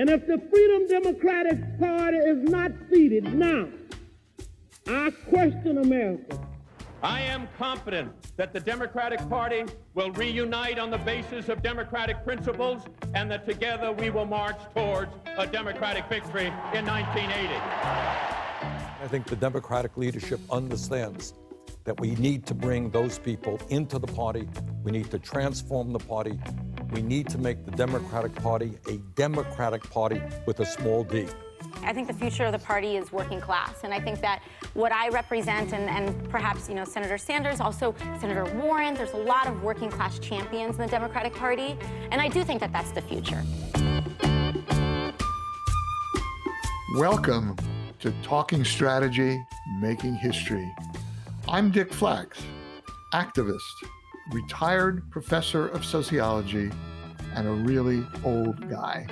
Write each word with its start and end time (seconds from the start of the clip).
And 0.00 0.08
if 0.08 0.26
the 0.26 0.38
Freedom 0.50 0.88
Democratic 0.88 1.78
Party 1.78 2.16
is 2.16 2.48
not 2.48 2.72
seated 2.90 3.34
now, 3.34 3.68
I 4.88 5.10
question 5.28 5.76
America. 5.76 6.40
I 7.02 7.20
am 7.20 7.46
confident 7.58 8.10
that 8.38 8.54
the 8.54 8.60
Democratic 8.60 9.20
Party 9.28 9.66
will 9.92 10.10
reunite 10.12 10.78
on 10.78 10.90
the 10.90 10.96
basis 10.96 11.50
of 11.50 11.62
democratic 11.62 12.24
principles 12.24 12.82
and 13.12 13.30
that 13.30 13.46
together 13.46 13.92
we 13.92 14.08
will 14.08 14.24
march 14.24 14.56
towards 14.74 15.12
a 15.36 15.46
democratic 15.46 16.08
victory 16.08 16.46
in 16.46 16.86
1980. 16.86 17.54
I 19.02 19.06
think 19.06 19.26
the 19.26 19.36
Democratic 19.36 19.98
leadership 19.98 20.40
understands 20.48 21.34
that 21.84 22.00
we 22.00 22.14
need 22.14 22.46
to 22.46 22.54
bring 22.54 22.88
those 22.88 23.18
people 23.18 23.60
into 23.68 23.98
the 23.98 24.06
party. 24.06 24.48
We 24.82 24.92
need 24.92 25.10
to 25.10 25.18
transform 25.18 25.92
the 25.92 25.98
party. 25.98 26.40
We 26.92 27.02
need 27.02 27.28
to 27.28 27.38
make 27.38 27.64
the 27.64 27.70
Democratic 27.70 28.34
Party 28.34 28.72
a 28.88 28.96
Democratic 29.14 29.88
Party 29.90 30.20
with 30.44 30.58
a 30.58 30.66
small 30.66 31.04
d. 31.04 31.26
I 31.84 31.92
think 31.92 32.08
the 32.08 32.14
future 32.14 32.44
of 32.44 32.52
the 32.52 32.58
party 32.58 32.96
is 32.96 33.12
working 33.12 33.40
class, 33.40 33.84
and 33.84 33.94
I 33.94 34.00
think 34.00 34.20
that 34.22 34.42
what 34.74 34.90
I 34.90 35.08
represent, 35.10 35.72
and, 35.72 35.88
and 35.88 36.28
perhaps 36.28 36.68
you 36.68 36.74
know 36.74 36.84
Senator 36.84 37.16
Sanders, 37.16 37.60
also 37.60 37.94
Senator 38.20 38.44
Warren, 38.56 38.94
there's 38.94 39.12
a 39.12 39.18
lot 39.18 39.46
of 39.46 39.62
working 39.62 39.88
class 39.88 40.18
champions 40.18 40.76
in 40.76 40.82
the 40.82 40.88
Democratic 40.88 41.32
Party, 41.34 41.76
and 42.10 42.20
I 42.20 42.28
do 42.28 42.42
think 42.42 42.60
that 42.60 42.72
that's 42.72 42.90
the 42.90 43.02
future. 43.02 43.42
Welcome 46.96 47.56
to 48.00 48.12
Talking 48.22 48.64
Strategy, 48.64 49.40
Making 49.80 50.14
History. 50.16 50.68
I'm 51.48 51.70
Dick 51.70 51.90
Flacks, 51.92 52.40
activist, 53.14 53.60
retired 54.32 55.08
professor 55.10 55.68
of 55.68 55.84
sociology, 55.84 56.70
and 57.34 57.48
a 57.48 57.52
really 57.52 58.04
old 58.24 58.68
guy. 58.68 59.06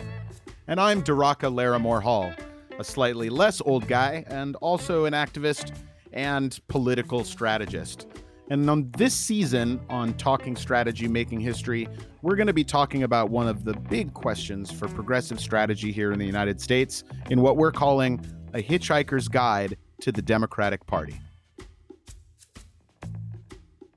And 0.66 0.80
I'm 0.80 1.02
Daraka 1.02 1.52
Larimore 1.52 2.02
Hall, 2.02 2.32
a 2.79 2.84
slightly 2.84 3.28
less 3.28 3.60
old 3.60 3.87
guy 3.88 4.24
and 4.28 4.56
also 4.56 5.04
an 5.04 5.12
activist 5.12 5.76
and 6.12 6.59
political 6.68 7.24
strategist. 7.24 8.06
And 8.51 8.68
on 8.70 8.90
this 8.96 9.12
season 9.12 9.80
on 9.90 10.15
Talking 10.15 10.56
Strategy 10.56 11.06
Making 11.06 11.40
History, 11.40 11.87
we're 12.23 12.37
going 12.37 12.46
to 12.46 12.54
be 12.54 12.65
talking 12.65 13.02
about 13.02 13.30
one 13.30 13.46
of 13.46 13.65
the 13.65 13.74
big 13.74 14.15
questions 14.15 14.71
for 14.71 14.88
progressive 14.88 15.38
strategy 15.38 15.93
here 15.93 16.12
in 16.12 16.18
the 16.18 16.26
United 16.26 16.60
States 16.60 17.04
in 17.30 17.43
what 17.43 17.56
we're 17.56 17.73
calling 17.73 18.24
a 18.54 18.62
hitchhiker's 18.62 19.28
guide 19.28 19.76
to 20.00 20.12
the 20.12 20.23
Democratic 20.23 20.87
Party. 20.87 21.21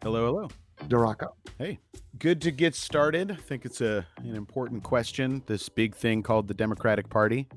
Hello, 0.02 0.26
hello. 0.26 0.50
Daraka. 0.88 1.30
Hey, 1.58 1.80
good 2.20 2.42
to 2.42 2.52
get 2.52 2.76
started. 2.76 3.32
I 3.32 3.36
think 3.36 3.66
it's 3.66 3.82
a 3.82 4.06
an 4.18 4.36
important 4.36 4.84
question. 4.84 5.44
This 5.46 5.70
big 5.70 5.96
thing 5.96 6.24
called 6.24 6.48
the 6.48 6.54
Democratic 6.54 7.10
Party 7.10 7.48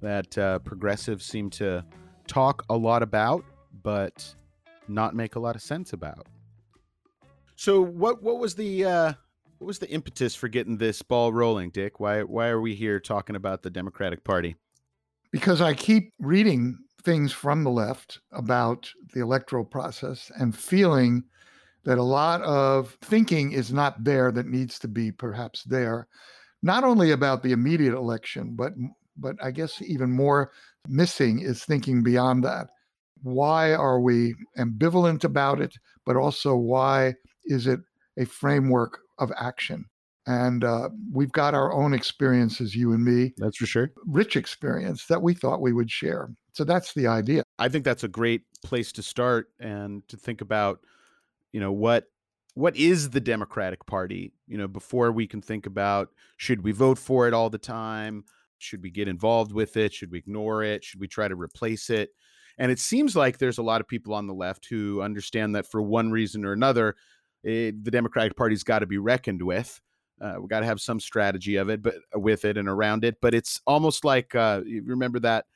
that 0.00 0.36
uh, 0.38 0.58
progressives 0.60 1.24
seem 1.24 1.50
to 1.50 1.84
talk 2.26 2.64
a 2.68 2.76
lot 2.76 3.02
about, 3.02 3.44
but 3.82 4.34
not 4.88 5.14
make 5.14 5.36
a 5.36 5.40
lot 5.40 5.56
of 5.56 5.62
sense 5.62 5.92
about. 5.92 6.26
So, 7.56 7.80
what 7.80 8.22
what 8.22 8.38
was 8.38 8.54
the 8.54 8.84
uh, 8.84 9.12
what 9.58 9.66
was 9.66 9.78
the 9.78 9.90
impetus 9.90 10.34
for 10.34 10.48
getting 10.48 10.76
this 10.76 11.02
ball 11.02 11.32
rolling, 11.32 11.70
Dick? 11.70 12.00
Why 12.00 12.22
why 12.22 12.48
are 12.48 12.60
we 12.60 12.74
here 12.74 13.00
talking 13.00 13.36
about 13.36 13.62
the 13.62 13.70
Democratic 13.70 14.24
Party? 14.24 14.56
Because 15.32 15.60
I 15.60 15.74
keep 15.74 16.12
reading 16.20 16.78
things 17.02 17.32
from 17.32 17.64
the 17.64 17.70
left 17.70 18.20
about 18.32 18.90
the 19.14 19.20
electoral 19.20 19.64
process 19.64 20.30
and 20.38 20.56
feeling 20.56 21.24
that 21.86 21.98
a 21.98 22.02
lot 22.02 22.42
of 22.42 22.98
thinking 23.00 23.52
is 23.52 23.72
not 23.72 24.02
there 24.04 24.30
that 24.32 24.48
needs 24.48 24.78
to 24.80 24.88
be 24.88 25.12
perhaps 25.12 25.62
there, 25.64 26.08
not 26.62 26.84
only 26.84 27.12
about 27.12 27.42
the 27.42 27.52
immediate 27.52 27.94
election, 27.94 28.54
but 28.54 28.72
but 29.16 29.36
I 29.42 29.50
guess 29.50 29.80
even 29.80 30.12
more 30.12 30.50
missing 30.88 31.38
is 31.40 31.64
thinking 31.64 32.02
beyond 32.02 32.44
that. 32.44 32.66
Why 33.22 33.72
are 33.72 33.98
we 33.98 34.34
ambivalent 34.58 35.24
about 35.24 35.60
it? 35.60 35.74
But 36.04 36.16
also, 36.16 36.54
why 36.54 37.14
is 37.44 37.66
it 37.66 37.80
a 38.18 38.26
framework 38.26 38.98
of 39.18 39.32
action? 39.38 39.86
And 40.26 40.64
uh, 40.64 40.90
we've 41.12 41.32
got 41.32 41.54
our 41.54 41.72
own 41.72 41.94
experiences, 41.94 42.74
you 42.74 42.92
and 42.92 43.04
me. 43.04 43.32
That's 43.38 43.56
for 43.56 43.66
sure. 43.66 43.92
Rich 44.06 44.36
experience 44.36 45.06
that 45.06 45.22
we 45.22 45.34
thought 45.34 45.62
we 45.62 45.72
would 45.72 45.90
share. 45.90 46.28
So 46.52 46.64
that's 46.64 46.92
the 46.92 47.06
idea. 47.06 47.44
I 47.58 47.68
think 47.68 47.84
that's 47.84 48.04
a 48.04 48.08
great 48.08 48.42
place 48.62 48.90
to 48.92 49.02
start 49.02 49.50
and 49.60 50.06
to 50.08 50.16
think 50.16 50.40
about 50.40 50.80
you 51.56 51.60
know 51.60 51.72
what 51.72 52.04
what 52.52 52.76
is 52.76 53.08
the 53.08 53.20
democratic 53.20 53.86
party 53.86 54.30
you 54.46 54.58
know 54.58 54.68
before 54.68 55.10
we 55.10 55.26
can 55.26 55.40
think 55.40 55.64
about 55.64 56.10
should 56.36 56.62
we 56.62 56.70
vote 56.70 56.98
for 56.98 57.26
it 57.26 57.32
all 57.32 57.48
the 57.48 57.56
time? 57.56 58.24
Should 58.58 58.82
we 58.82 58.90
get 58.90 59.08
involved 59.08 59.52
with 59.52 59.74
it? 59.78 59.94
Should 59.94 60.10
we 60.10 60.18
ignore 60.18 60.62
it? 60.62 60.84
Should 60.84 61.00
we 61.00 61.08
try 61.08 61.28
to 61.28 61.34
replace 61.34 61.88
it? 61.88 62.10
And 62.58 62.70
it 62.70 62.78
seems 62.78 63.16
like 63.16 63.38
there's 63.38 63.56
a 63.56 63.62
lot 63.62 63.80
of 63.80 63.88
people 63.88 64.12
on 64.12 64.26
the 64.26 64.34
left 64.34 64.66
who 64.68 65.00
understand 65.00 65.56
that 65.56 65.66
for 65.70 65.80
one 65.80 66.10
reason 66.10 66.44
or 66.44 66.52
another 66.52 66.96
it, 67.42 67.74
eh, 67.74 67.76
the 67.82 67.90
democratic 67.90 68.36
party's 68.36 68.62
got 68.62 68.80
to 68.80 68.86
be 68.86 68.98
reckoned 68.98 69.40
with. 69.40 69.80
Uh, 70.20 70.34
we 70.38 70.46
got 70.46 70.60
to 70.60 70.66
have 70.66 70.80
some 70.80 71.00
strategy 71.00 71.56
of 71.56 71.70
it 71.70 71.82
but 71.82 71.94
uh, 72.14 72.20
with 72.20 72.44
it 72.44 72.58
and 72.58 72.68
around 72.68 73.02
it 73.02 73.16
but 73.22 73.34
it's 73.34 73.62
almost 73.66 74.04
like 74.04 74.34
uh, 74.34 74.60
you 74.66 74.82
remember 74.84 75.18
that 75.20 75.46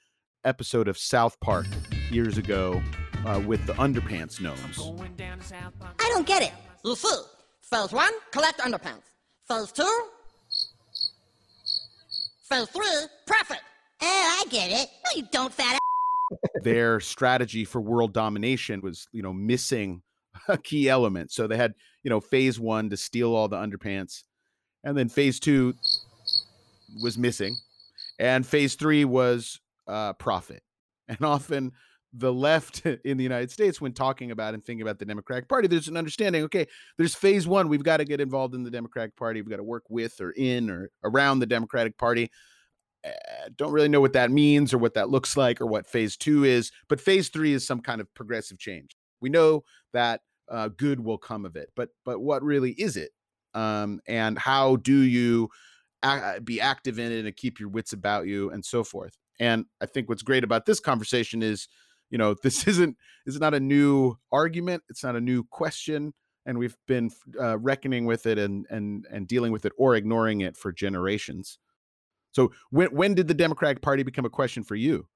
episode 0.44 0.88
of 0.88 0.96
south 0.96 1.38
park 1.40 1.66
years 2.10 2.38
ago 2.38 2.82
uh, 3.26 3.42
with 3.46 3.64
the 3.66 3.74
underpants 3.74 4.40
gnomes. 4.40 4.78
I 5.98 6.10
don't 6.12 6.26
get 6.26 6.42
it. 6.42 6.52
You 6.84 6.94
see, 6.96 7.08
phase 7.62 7.92
one, 7.92 8.12
collect 8.30 8.60
underpants. 8.60 9.10
Phase 9.48 9.72
two, 9.72 10.04
phase 12.48 12.68
three, 12.68 13.06
profit. 13.26 13.58
Oh, 14.02 14.42
I 14.42 14.48
get 14.48 14.70
it. 14.70 14.88
No, 15.04 15.20
you 15.20 15.28
don't, 15.30 15.52
fat 15.52 15.78
Their 16.62 17.00
strategy 17.00 17.64
for 17.64 17.80
world 17.80 18.12
domination 18.12 18.80
was, 18.80 19.08
you 19.12 19.22
know, 19.22 19.32
missing 19.32 20.02
a 20.48 20.56
key 20.56 20.88
element. 20.88 21.32
So 21.32 21.46
they 21.46 21.56
had, 21.56 21.74
you 22.02 22.10
know, 22.10 22.20
phase 22.20 22.58
one 22.58 22.88
to 22.90 22.96
steal 22.96 23.34
all 23.34 23.48
the 23.48 23.56
underpants, 23.56 24.24
and 24.84 24.96
then 24.96 25.08
phase 25.08 25.38
two 25.40 25.74
was 27.02 27.18
missing, 27.18 27.56
and 28.18 28.46
phase 28.46 28.74
three 28.74 29.04
was 29.04 29.60
uh, 29.86 30.12
profit. 30.14 30.62
And 31.10 31.24
often 31.24 31.72
the 32.12 32.32
left 32.32 32.84
in 33.04 33.16
the 33.16 33.22
United 33.22 33.50
States, 33.50 33.80
when 33.80 33.92
talking 33.92 34.30
about 34.30 34.54
and 34.54 34.64
thinking 34.64 34.82
about 34.82 34.98
the 34.98 35.04
Democratic 35.04 35.48
Party, 35.48 35.68
there's 35.68 35.88
an 35.88 35.96
understanding. 35.96 36.42
Okay, 36.44 36.66
there's 36.98 37.14
phase 37.14 37.46
one. 37.46 37.68
We've 37.68 37.82
got 37.82 37.98
to 37.98 38.04
get 38.04 38.20
involved 38.20 38.54
in 38.54 38.62
the 38.62 38.70
Democratic 38.70 39.16
Party. 39.16 39.40
We've 39.40 39.50
got 39.50 39.56
to 39.56 39.62
work 39.62 39.84
with 39.88 40.20
or 40.20 40.32
in 40.32 40.70
or 40.70 40.90
around 41.04 41.38
the 41.38 41.46
Democratic 41.46 41.96
Party. 41.98 42.30
Uh, 43.04 43.48
don't 43.56 43.72
really 43.72 43.88
know 43.88 44.00
what 44.00 44.12
that 44.12 44.30
means 44.30 44.74
or 44.74 44.78
what 44.78 44.94
that 44.94 45.08
looks 45.08 45.36
like 45.36 45.60
or 45.60 45.66
what 45.66 45.86
phase 45.86 46.16
two 46.16 46.44
is. 46.44 46.70
But 46.88 47.00
phase 47.00 47.28
three 47.28 47.52
is 47.52 47.66
some 47.66 47.80
kind 47.80 48.00
of 48.00 48.12
progressive 48.14 48.58
change. 48.58 48.96
We 49.20 49.30
know 49.30 49.64
that 49.92 50.20
uh, 50.50 50.68
good 50.68 51.00
will 51.00 51.18
come 51.18 51.44
of 51.46 51.56
it, 51.56 51.70
but 51.76 51.90
but 52.04 52.20
what 52.20 52.42
really 52.42 52.72
is 52.72 52.96
it? 52.96 53.10
Um, 53.54 54.00
and 54.06 54.38
how 54.38 54.76
do 54.76 54.98
you 54.98 55.48
a- 56.02 56.40
be 56.40 56.60
active 56.60 56.98
in 56.98 57.12
it 57.12 57.24
and 57.24 57.36
keep 57.36 57.58
your 57.58 57.68
wits 57.68 57.92
about 57.92 58.26
you 58.26 58.50
and 58.50 58.64
so 58.64 58.84
forth? 58.84 59.16
And 59.38 59.64
I 59.80 59.86
think 59.86 60.08
what's 60.08 60.22
great 60.22 60.44
about 60.44 60.66
this 60.66 60.80
conversation 60.80 61.42
is 61.42 61.68
you 62.10 62.18
know 62.18 62.34
this 62.42 62.66
isn't 62.68 62.96
is 63.26 63.38
not 63.40 63.54
a 63.54 63.60
new 63.60 64.16
argument 64.32 64.82
it's 64.88 65.04
not 65.04 65.16
a 65.16 65.20
new 65.20 65.44
question 65.44 66.12
and 66.46 66.58
we've 66.58 66.76
been 66.86 67.10
uh, 67.40 67.58
reckoning 67.58 68.06
with 68.06 68.26
it 68.26 68.38
and 68.38 68.66
and 68.70 69.06
and 69.10 69.28
dealing 69.28 69.52
with 69.52 69.64
it 69.64 69.72
or 69.76 69.94
ignoring 69.94 70.40
it 70.40 70.56
for 70.56 70.72
generations. 70.72 71.58
So 72.32 72.52
when 72.70 72.88
when 72.88 73.14
did 73.14 73.28
the 73.28 73.34
democratic 73.34 73.82
party 73.82 74.02
become 74.02 74.24
a 74.24 74.30
question 74.30 74.62
for 74.62 74.76
you? 74.76 75.06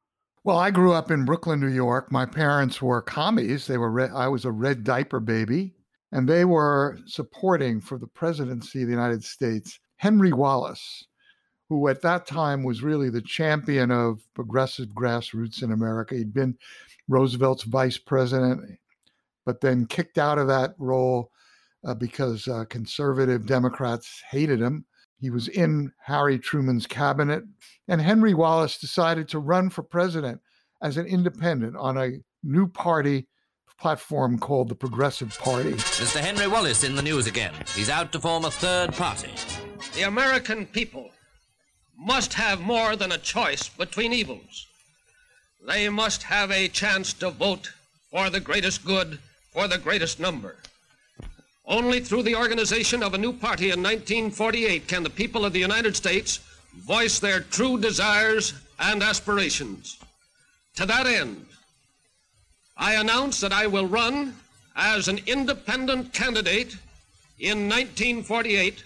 Well 0.45 0.59
i 0.59 0.71
grew 0.71 0.93
up 0.93 1.11
in 1.11 1.25
brooklyn 1.25 1.61
new 1.61 1.69
york. 1.69 2.13
My 2.13 2.27
parents 2.27 2.83
were 2.83 3.03
commies. 3.03 3.67
They 3.67 3.79
were 3.79 4.15
i 4.15 4.29
was 4.29 4.45
a 4.45 4.53
red 4.53 4.85
diaper 4.85 5.21
baby 5.21 5.75
and 6.13 6.29
they 6.29 6.45
were 6.45 6.99
supporting 7.07 7.81
for 7.81 7.99
the 7.99 8.07
presidency 8.07 8.83
of 8.83 8.89
the 8.89 8.95
united 8.95 9.25
states 9.25 9.81
henry 9.97 10.33
wallace 10.33 11.07
who 11.69 11.89
at 11.89 12.03
that 12.03 12.27
time 12.27 12.63
was 12.63 12.83
really 12.83 13.11
the 13.11 13.23
champion 13.23 13.91
of 13.91 14.21
progressive 14.35 14.89
grassroots 14.89 15.63
in 15.63 15.73
America. 15.73 16.15
He'd 16.15 16.35
been 16.35 16.57
Roosevelt's 17.09 17.65
vice 17.65 17.99
president, 17.99 18.79
but 19.47 19.61
then 19.61 19.87
kicked 19.87 20.19
out 20.19 20.39
of 20.39 20.49
that 20.49 20.75
role 20.79 21.31
uh, 21.87 21.95
because 21.95 22.49
uh, 22.49 22.65
conservative 22.69 23.47
Democrats 23.47 24.23
hated 24.31 24.61
him. 24.61 24.85
He 25.21 25.31
was 25.31 25.49
in 25.49 25.93
Harry 26.05 26.39
Truman's 26.39 26.87
cabinet, 26.87 27.45
and 27.89 28.01
Henry 28.01 28.35
Wallace 28.35 28.79
decided 28.79 29.29
to 29.29 29.39
run 29.39 29.71
for 29.71 29.83
president 29.83 30.41
as 30.83 30.97
an 30.97 31.07
independent 31.07 31.77
on 31.77 31.97
a 31.97 32.19
new 32.43 32.69
party 32.69 33.27
platform 33.79 34.39
called 34.39 34.69
the 34.69 34.75
Progressive 34.75 35.37
Party. 35.39 35.73
Mr. 35.73 36.21
Henry 36.21 36.47
Wallace 36.47 36.85
in 36.85 36.95
the 36.95 37.03
news 37.03 37.27
again. 37.27 37.53
He's 37.75 37.91
out 37.91 38.13
to 38.13 38.21
form 38.21 38.45
a 38.45 38.51
third 38.51 38.93
party. 38.95 39.31
The 39.95 40.03
American 40.03 40.67
people 40.67 41.11
must 41.99 42.35
have 42.35 42.61
more 42.61 42.97
than 42.97 43.13
a 43.13 43.19
choice 43.19 43.69
between 43.69 44.13
evils. 44.13 44.67
They 45.67 45.89
must 45.89 46.25
have 46.25 46.51
a 46.51 46.69
chance 46.69 47.13
to 47.15 47.31
vote 47.31 47.73
for 48.11 48.31
the 48.31 48.41
greatest 48.41 48.85
good 48.85 49.19
for 49.53 49.69
the 49.69 49.79
greatest 49.79 50.21
number. 50.21 50.57
Only 51.67 52.01
through 52.01 52.25
the 52.25 52.37
organization 52.37 53.03
of 53.03 53.15
a 53.15 53.19
new 53.19 53.33
party 53.33 53.71
in 53.71 53.83
1948 53.83 54.87
can 54.87 55.03
the 55.03 55.11
people 55.11 55.45
of 55.45 55.53
the 55.53 55.61
United 55.61 55.97
States 55.97 56.41
voice 56.77 57.19
their 57.19 57.41
true 57.41 57.79
desires 57.79 58.53
and 58.79 59.03
aspirations. 59.03 59.99
To 60.77 60.85
that 60.87 61.07
end, 61.07 61.47
I 62.77 62.95
announce 62.95 63.41
that 63.41 63.53
I 63.53 63.67
will 63.67 63.87
run 63.87 64.35
as 64.77 65.09
an 65.09 65.21
independent 65.27 66.13
candidate 66.13 66.77
in 67.39 67.69
1948 67.69 68.83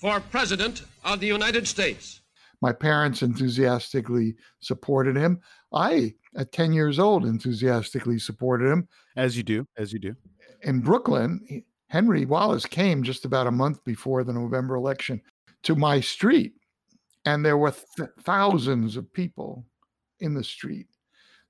for 0.00 0.18
President 0.20 0.82
of 1.04 1.20
the 1.20 1.26
United 1.26 1.68
States. 1.68 2.15
My 2.62 2.72
parents 2.72 3.22
enthusiastically 3.22 4.36
supported 4.60 5.16
him. 5.16 5.40
I, 5.72 6.14
at 6.36 6.52
10 6.52 6.72
years 6.72 6.98
old, 6.98 7.24
enthusiastically 7.24 8.18
supported 8.18 8.70
him. 8.70 8.88
As 9.16 9.36
you 9.36 9.42
do, 9.42 9.66
as 9.76 9.92
you 9.92 9.98
do. 9.98 10.14
In 10.62 10.80
Brooklyn, 10.80 11.64
Henry 11.88 12.24
Wallace 12.24 12.66
came 12.66 13.02
just 13.02 13.24
about 13.24 13.46
a 13.46 13.52
month 13.52 13.84
before 13.84 14.24
the 14.24 14.32
November 14.32 14.74
election 14.74 15.20
to 15.62 15.74
my 15.74 16.00
street, 16.00 16.54
and 17.24 17.44
there 17.44 17.58
were 17.58 17.74
th- 17.96 18.08
thousands 18.22 18.96
of 18.96 19.12
people 19.12 19.64
in 20.20 20.34
the 20.34 20.44
street. 20.44 20.86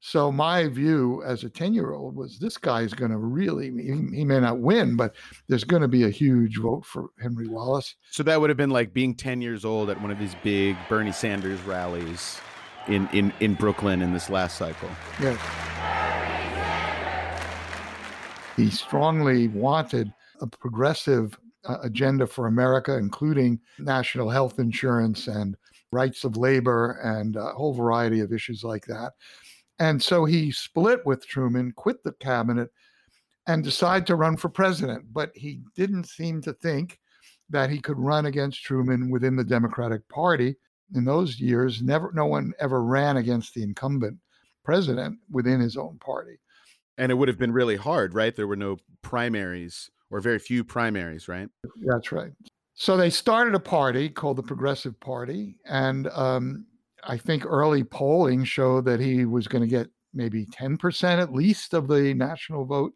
So 0.01 0.31
my 0.31 0.69
view 0.69 1.23
as 1.25 1.43
a 1.43 1.51
10 1.51 1.75
year 1.75 1.93
old 1.93 2.17
was 2.17 2.39
this 2.39 2.59
guy 2.59 2.83
is 2.83 2.95
going 2.95 3.11
to 3.11 3.17
really, 3.17 3.71
he, 3.71 4.19
he, 4.19 4.25
may 4.25 4.39
not 4.41 4.61
win, 4.61 4.95
but 4.97 5.17
there's 5.49 5.65
going 5.65 5.83
to 5.83 5.89
be 5.89 6.05
a 6.05 6.11
huge 6.11 6.59
vote 6.59 6.85
for 6.85 7.09
Henry 7.21 7.49
Wallace. 7.49 7.97
So 8.11 8.23
that 8.23 8.41
would 8.41 8.51
have 8.51 8.57
been 8.57 8.71
like 8.71 8.93
being 8.93 9.15
10 9.15 9.41
years 9.41 9.65
old 9.65 9.91
at 9.91 10.01
one 10.01 10.11
of 10.11 10.19
these 10.19 10.37
big 10.45 10.77
Bernie 10.89 11.13
Sanders 11.13 11.61
rallies 11.63 12.39
in, 12.89 13.09
in, 13.13 13.33
in 13.41 13.55
Brooklyn 13.55 14.03
in 14.03 14.13
this 14.13 14.31
last 14.31 14.59
cycle. 14.59 14.91
Yes. 15.21 15.41
He 18.57 18.71
strongly 18.71 19.49
wanted 19.49 20.13
a 20.41 20.47
progressive 20.47 21.39
uh, 21.69 21.79
agenda 21.83 22.27
for 22.27 22.47
America, 22.47 22.97
including 22.97 23.61
national 23.79 24.31
health 24.31 24.59
insurance 24.59 25.27
and 25.27 25.57
rights 25.93 26.25
of 26.25 26.37
labor 26.37 26.99
and 27.03 27.37
a 27.37 27.53
whole 27.53 27.75
variety 27.75 28.21
of 28.21 28.33
issues 28.33 28.63
like 28.63 28.87
that. 28.87 29.13
And 29.79 30.03
so 30.03 30.25
he 30.25 30.51
split 30.51 31.05
with 31.05 31.27
Truman, 31.27 31.73
quit 31.73 32.03
the 32.03 32.13
cabinet, 32.13 32.71
and 33.47 33.63
decided 33.63 34.07
to 34.07 34.17
run 34.17 34.37
for 34.37 34.49
president. 34.49 35.05
But 35.13 35.31
he 35.35 35.61
didn't 35.75 36.09
seem 36.09 36.41
to 36.43 36.53
think 36.55 36.99
that 37.51 37.71
he 37.71 37.81
could 37.81 37.99
run 37.99 38.27
against 38.27 38.65
Truman 38.65 39.11
within 39.11 39.37
the 39.37 39.45
Democratic 39.45 40.09
Party. 40.09 40.57
In 40.95 41.05
those 41.05 41.41
years, 41.41 41.83
never 41.83 42.11
no 42.15 42.27
one 42.27 42.53
ever 42.61 42.83
ran 42.83 43.17
against 43.17 43.55
the 43.55 43.63
incumbent 43.63 44.19
president 44.65 45.19
within 45.31 45.61
his 45.61 45.77
own 45.77 45.99
party. 45.99 46.39
And 46.99 47.13
it 47.13 47.15
would 47.15 47.29
have 47.29 47.39
been 47.39 47.53
really 47.53 47.77
hard, 47.77 48.15
right? 48.15 48.35
There 48.35 48.47
were 48.47 48.57
no 48.57 48.79
primaries 49.03 49.91
or 50.11 50.21
very 50.21 50.39
few 50.39 50.65
primaries, 50.65 51.29
right? 51.29 51.49
That's 51.85 52.11
right. 52.13 52.33
So 52.75 52.97
they 52.97 53.11
started 53.11 53.55
a 53.55 53.61
party 53.61 54.09
called 54.09 54.37
the 54.37 54.43
Progressive 54.43 54.99
Party, 55.01 55.59
and 55.65 56.09
um, 56.09 56.67
I 57.07 57.17
think 57.17 57.45
early 57.47 57.85
polling 57.85 58.45
showed 58.45 58.85
that 58.87 59.01
he 59.01 59.25
was 59.25 59.47
going 59.47 59.63
to 59.63 59.69
get 59.69 59.89
maybe 60.13 60.47
10% 60.47 61.05
at 61.05 61.33
least 61.33 61.73
of 61.73 61.89
the 61.89 62.15
national 62.15 62.65
vote. 62.65 62.93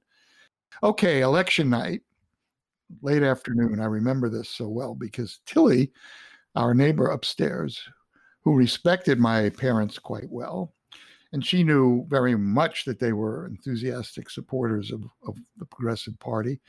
Okay, 0.83 1.21
election 1.21 1.71
night, 1.71 2.03
late 3.03 3.23
afternoon. 3.23 3.81
I 3.81 3.87
remember 3.87 4.29
this 4.29 4.49
so 4.49 4.69
well 4.69 4.95
because 4.95 5.41
Tilly, 5.47 5.93
our 6.57 6.75
neighbor 6.75 7.09
upstairs, 7.09 7.81
who 8.43 8.55
respected 8.55 9.21
my 9.21 9.51
parents 9.51 9.99
quite 9.99 10.31
well, 10.31 10.73
and 11.33 11.45
she 11.45 11.63
knew 11.63 12.05
very 12.09 12.35
much 12.35 12.85
that 12.87 12.99
they 12.99 13.13
were 13.13 13.47
enthusiastic 13.47 14.31
supporters 14.31 14.91
of, 14.91 15.05
of 15.27 15.37
the 15.59 15.67
Progressive 15.67 16.19
Party. 16.19 16.61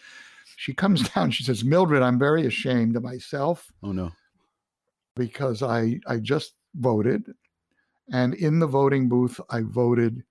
She 0.57 0.73
comes 0.73 1.09
down, 1.15 1.31
she 1.31 1.43
says, 1.43 1.63
Mildred, 1.63 2.03
I'm 2.03 2.19
very 2.19 2.45
ashamed 2.45 2.95
of 2.95 3.03
myself. 3.03 3.71
Oh, 3.81 3.91
no. 3.91 4.11
Because 5.15 5.63
I, 5.63 5.99
I 6.07 6.17
just 6.17 6.53
voted. 6.75 7.23
And 8.11 8.33
in 8.33 8.59
the 8.59 8.67
voting 8.67 9.07
booth, 9.07 9.39
I 9.49 9.61
voted 9.61 10.23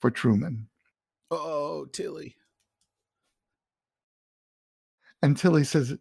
for 0.00 0.10
Truman. 0.10 0.68
Oh, 1.30 1.86
Tilly. 1.92 2.34
And 5.22 5.36
Tilly 5.36 5.64
says, 5.64 5.96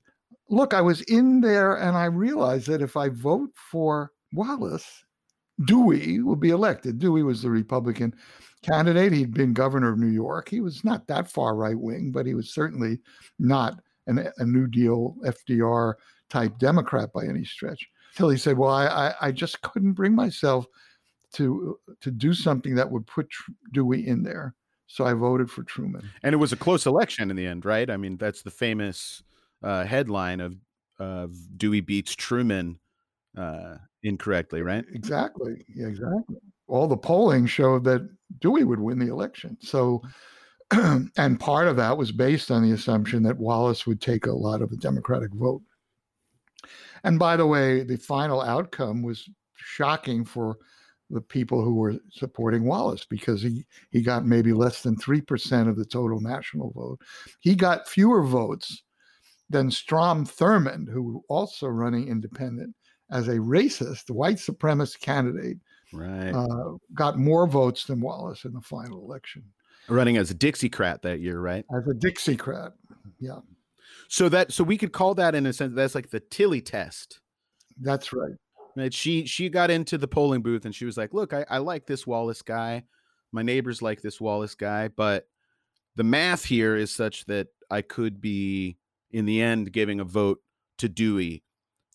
Look, 0.50 0.74
I 0.74 0.81
was 0.81 1.01
in 1.01 1.42
there 1.42 1.75
and 1.75 1.96
I 1.96 2.06
realized 2.06 2.68
that 2.68 2.81
if 2.81 2.98
I 2.98 3.10
vote 3.10 3.51
for 3.54 4.12
Wallace, 4.34 5.06
Dewey 5.66 6.22
will 6.22 6.36
be 6.36 6.50
elected. 6.50 6.98
Dewey 6.98 7.22
was 7.22 7.42
the 7.42 7.52
Republican 7.52 8.16
candidate. 8.63 9.13
He'd 9.13 9.34
been 9.34 9.54
governor 9.54 9.92
of 9.92 10.00
New 10.00 10.07
York. 10.07 10.50
He 10.50 10.62
was 10.62 10.84
not 10.84 11.06
that 11.07 11.30
far 11.30 11.56
right 11.56 11.78
wing, 11.78 12.12
but 12.12 12.25
he 12.25 12.34
was 12.34 12.54
certainly 12.54 13.00
not 13.38 13.80
an, 14.07 14.28
a 14.38 14.45
New 14.45 14.66
Deal 14.66 15.16
FDR 15.24 15.94
type 16.30 16.57
Democrat 16.57 17.12
by 17.13 17.25
any 17.25 17.44
stretch 17.44 17.88
Tilly 18.15 18.38
said, 18.38 18.57
"Well, 18.57 18.71
I, 18.71 18.85
I, 18.88 19.13
I 19.21 19.31
just 19.31 19.61
couldn't 19.61 19.94
bring 19.94 20.15
myself 20.15 20.65
to 21.33 21.77
to 22.01 22.11
do 22.11 22.33
something 22.33 22.75
that 22.75 22.89
would 22.89 23.06
put 23.07 23.27
Dewey 23.71 24.07
in 24.07 24.23
there." 24.23 24.56
So 24.88 25.06
I 25.06 25.13
voted 25.13 25.51
for 25.51 25.63
Truman. 25.63 26.09
And 26.23 26.33
it 26.33 26.38
was 26.38 26.51
a 26.51 26.57
close 26.57 26.88
election 26.88 27.29
in 27.29 27.38
the 27.38 27.45
end, 27.45 27.63
right? 27.63 27.89
I 27.89 27.97
mean, 27.97 28.17
that's 28.17 28.41
the 28.41 28.50
famous 28.51 29.21
uh, 29.61 29.85
headline 29.85 30.39
of 30.39 30.56
of 30.97 31.35
Dewey 31.57 31.81
beats 31.81 32.15
Truman 32.15 32.79
uh, 33.38 33.75
incorrectly, 34.03 34.61
right? 34.61 34.85
Exactly. 34.94 35.65
Yeah, 35.73 35.88
exactly. 35.88 36.38
All 36.67 36.88
the 36.88 36.97
polling 36.97 37.45
showed 37.45 37.83
that 37.85 38.07
Dewey 38.39 38.63
would 38.63 38.79
win 38.79 39.00
the 39.00 39.11
election. 39.11 39.57
So, 39.61 40.01
and 40.71 41.39
part 41.39 41.67
of 41.67 41.77
that 41.77 41.97
was 41.97 42.11
based 42.11 42.51
on 42.51 42.63
the 42.63 42.73
assumption 42.73 43.23
that 43.23 43.38
Wallace 43.38 43.88
would 43.88 44.01
take 44.01 44.25
a 44.25 44.31
lot 44.31 44.61
of 44.61 44.69
the 44.69 44.77
Democratic 44.77 45.31
vote. 45.33 45.61
And 47.04 47.19
by 47.19 47.38
the 47.38 47.48
way, 47.48 47.84
the 47.84 47.98
final 47.98 48.42
outcome 48.42 49.01
was 49.01 49.30
shocking 49.56 50.25
for 50.25 50.57
the 51.10 51.22
people 51.22 51.63
who 51.63 51.75
were 51.75 51.96
supporting 52.12 52.66
Wallace 52.66 53.06
because 53.10 53.42
he, 53.42 53.66
he 53.90 54.01
got 54.01 54.25
maybe 54.25 54.54
less 54.54 54.84
than 54.84 54.96
3% 54.98 55.68
of 55.68 55.75
the 55.75 55.86
total 55.86 56.22
national 56.22 56.72
vote. 56.72 57.00
He 57.40 57.56
got 57.56 57.88
fewer 57.88 58.24
votes 58.24 58.84
than 59.50 59.72
Strom 59.72 60.25
Thurmond, 60.25 60.88
who 60.90 61.24
also 61.28 61.68
running 61.68 62.07
independent 62.07 62.75
as 63.12 63.28
a 63.28 63.38
racist, 63.38 64.12
white 64.12 64.38
supremacist 64.38 65.00
candidate. 65.00 65.57
Right. 65.92 66.31
Uh, 66.31 66.78
got 66.94 67.18
more 67.18 67.48
votes 67.48 67.86
than 67.86 68.02
Wallace 68.02 68.45
in 68.45 68.54
the 68.54 68.62
final 68.62 69.04
election. 69.04 69.44
Running 69.88 70.18
as 70.18 70.30
a 70.30 70.36
Dixiecrat 70.36 71.02
that 71.02 71.19
year, 71.19 71.40
right? 71.40 71.66
As 71.75 71.88
a 71.88 71.95
Dixiecrat. 71.95 72.74
Yeah. 73.19 73.40
So 74.09 74.27
that 74.29 74.51
so 74.51 74.63
we 74.63 74.77
could 74.77 74.91
call 74.91 75.13
that 75.15 75.35
in 75.35 75.45
a 75.45 75.53
sense 75.53 75.73
that's 75.75 75.95
like 75.95 76.09
the 76.09 76.19
Tilly 76.19 76.61
test. 76.61 77.21
That's 77.79 78.11
right. 78.11 78.33
Right. 78.75 78.94
She 78.94 79.25
she 79.25 79.49
got 79.49 79.69
into 79.69 79.97
the 79.97 80.07
polling 80.07 80.42
booth 80.42 80.66
and 80.66 80.73
she 80.73 80.85
was 80.85 80.97
like, 80.97 81.13
"Look, 81.13 81.31
I, 81.31 81.45
I 81.49 81.59
like 81.59 81.85
this 81.85 82.07
Wallace 82.07 82.42
guy. 82.42 82.83
My 83.31 83.44
neighbors 83.44 83.81
like 83.81 84.01
this 84.01 84.19
Wallace 84.19 84.56
guy, 84.56 84.87
but 84.87 85.28
the 85.95 86.04
math 86.04 86.44
here 86.44 86.75
is 86.75 86.92
such 86.92 87.25
that 87.25 87.47
I 87.69 87.83
could 87.83 88.19
be 88.19 88.78
in 89.11 89.25
the 89.25 89.42
end 89.42 89.71
giving 89.71 89.99
a 89.99 90.06
vote 90.06 90.39
to 90.80 90.89
Dewey. 90.89 91.44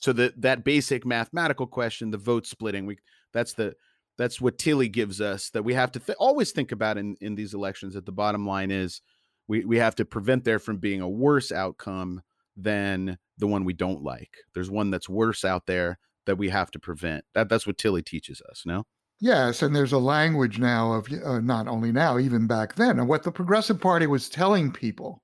So 0.01 0.13
that 0.13 0.41
that 0.43 0.65
basic 0.65 1.05
mathematical 1.05 1.67
question, 1.67 2.11
the 2.11 2.19
vote 2.19 2.47
splitting, 2.47 2.87
we 2.87 2.99
that's 3.33 3.55
the 3.55 3.75
that's 4.17 4.41
what 4.41 4.59
Tilly 4.59 4.89
gives 4.89 5.21
us 5.21 5.51
that 5.51 5.65
we 5.65 5.75
have 5.75 5.91
to 5.93 5.99
th- 5.99 6.17
always 6.21 6.53
think 6.53 6.71
about 6.71 6.97
in 6.97 7.17
in 7.21 7.35
these 7.35 7.55
elections. 7.55 7.95
That 7.95 8.07
the 8.07 8.13
bottom 8.13 8.47
line 8.47 8.71
is 8.71 9.01
we 9.49 9.65
we 9.65 9.79
have 9.79 9.95
to 9.97 10.05
prevent 10.05 10.45
there 10.45 10.59
from 10.59 10.79
being 10.79 11.01
a 11.01 11.09
worse 11.09 11.53
outcome 11.53 12.23
than 12.57 13.19
the 13.39 13.47
one 13.47 13.65
we 13.65 13.73
don't 13.73 14.03
like. 14.03 14.31
There's 14.55 14.71
one 14.71 14.91
that's 14.91 15.09
worse 15.09 15.45
out 15.45 15.67
there 15.67 15.99
that 16.27 16.39
we 16.39 16.49
have 16.49 16.71
to 16.73 16.79
prevent. 16.79 17.25
That 17.35 17.49
that's 17.49 17.67
what 17.67 17.79
Tilly 17.79 18.03
teaches 18.03 18.41
us. 18.51 18.63
No. 18.65 18.85
Yes, 19.21 19.63
and 19.63 19.75
there's 19.75 19.93
a 19.93 19.99
language 19.99 20.59
now 20.59 20.93
of 20.93 21.09
uh, 21.25 21.41
not 21.41 21.69
only 21.69 21.93
now, 21.93 22.19
even 22.19 22.47
back 22.47 22.75
then, 22.75 22.99
and 22.99 23.09
what 23.09 23.23
the 23.23 23.33
Progressive 23.33 23.81
Party 23.81 24.07
was 24.07 24.29
telling 24.29 24.73
people 24.73 25.23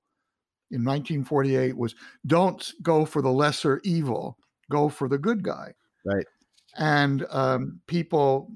in 0.71 0.85
1948 0.85 1.77
was, 1.77 1.95
"Don't 2.27 2.73
go 2.83 3.05
for 3.05 3.21
the 3.21 3.33
lesser 3.33 3.81
evil, 3.85 4.39
go 4.71 4.89
for 4.89 5.09
the 5.09 5.19
good 5.19 5.43
guy." 5.43 5.75
Right. 6.05 6.25
And 6.77 7.27
um, 7.31 7.81
people, 7.89 8.53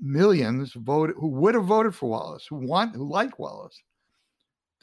millions 0.00 0.72
voted 0.72 1.16
who 1.18 1.28
would 1.28 1.54
have 1.54 1.66
voted 1.66 1.94
for 1.94 2.08
Wallace, 2.08 2.46
who 2.48 2.56
want, 2.66 2.96
who 2.96 3.08
like 3.08 3.38
Wallace, 3.38 3.80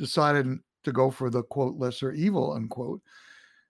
decided 0.01 0.57
to 0.83 0.91
go 0.91 1.11
for 1.11 1.29
the 1.29 1.43
quote 1.43 1.77
lesser 1.77 2.11
evil 2.11 2.53
unquote. 2.53 3.01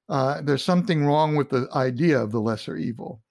Uh, 0.07 0.41
there's 0.41 0.63
something 0.63 1.05
wrong 1.05 1.35
with 1.35 1.49
the 1.49 1.67
idea 1.75 2.19
of 2.19 2.31
the 2.31 2.39
lesser 2.39 2.77
evil 2.77 3.21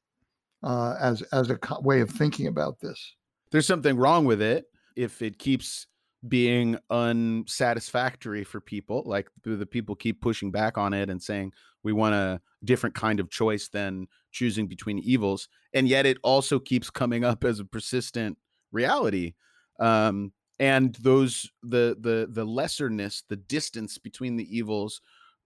uh, 0.63 0.95
as 1.01 1.23
as 1.33 1.51
a 1.51 1.57
co- 1.57 1.81
way 1.81 2.01
of 2.01 2.11
thinking 2.11 2.47
about 2.47 2.79
this. 2.81 3.15
There's 3.51 3.67
something 3.67 3.97
wrong 3.97 4.25
with 4.25 4.43
it 4.43 4.67
if 4.97 5.23
it 5.23 5.39
keeps 5.39 5.87
being 6.29 6.77
unsatisfactory 6.91 8.45
for 8.45 8.61
people. 8.61 9.03
Like 9.07 9.29
the 9.43 9.67
people 9.67 9.95
keep 9.95 10.21
pushing 10.21 10.51
back 10.51 10.77
on 10.77 10.93
it 10.93 11.09
and 11.09 11.23
saying 11.23 11.53
we 11.83 11.95
want 11.95 12.15
a 12.15 12.41
different 12.65 12.95
kind 12.95 13.19
of 13.19 13.31
choice 13.31 13.69
than 13.69 14.07
choosing 14.31 14.67
between 14.67 14.99
evils, 14.99 15.49
and 15.73 15.89
yet 15.89 16.05
it 16.05 16.19
also 16.23 16.59
keeps 16.59 16.91
coming 16.91 17.25
up 17.25 17.45
as 17.45 17.61
a 17.61 17.65
persistent 17.65 18.37
reality. 18.71 19.35
Um, 19.79 20.33
and 20.61 20.95
those 21.01 21.51
the 21.65 21.97
the 21.99 22.29
the 22.31 22.45
lesserness 22.45 23.25
the 23.29 23.37
distance 23.37 23.99
between 23.99 24.37
the 24.37 24.57
evils 24.57 25.01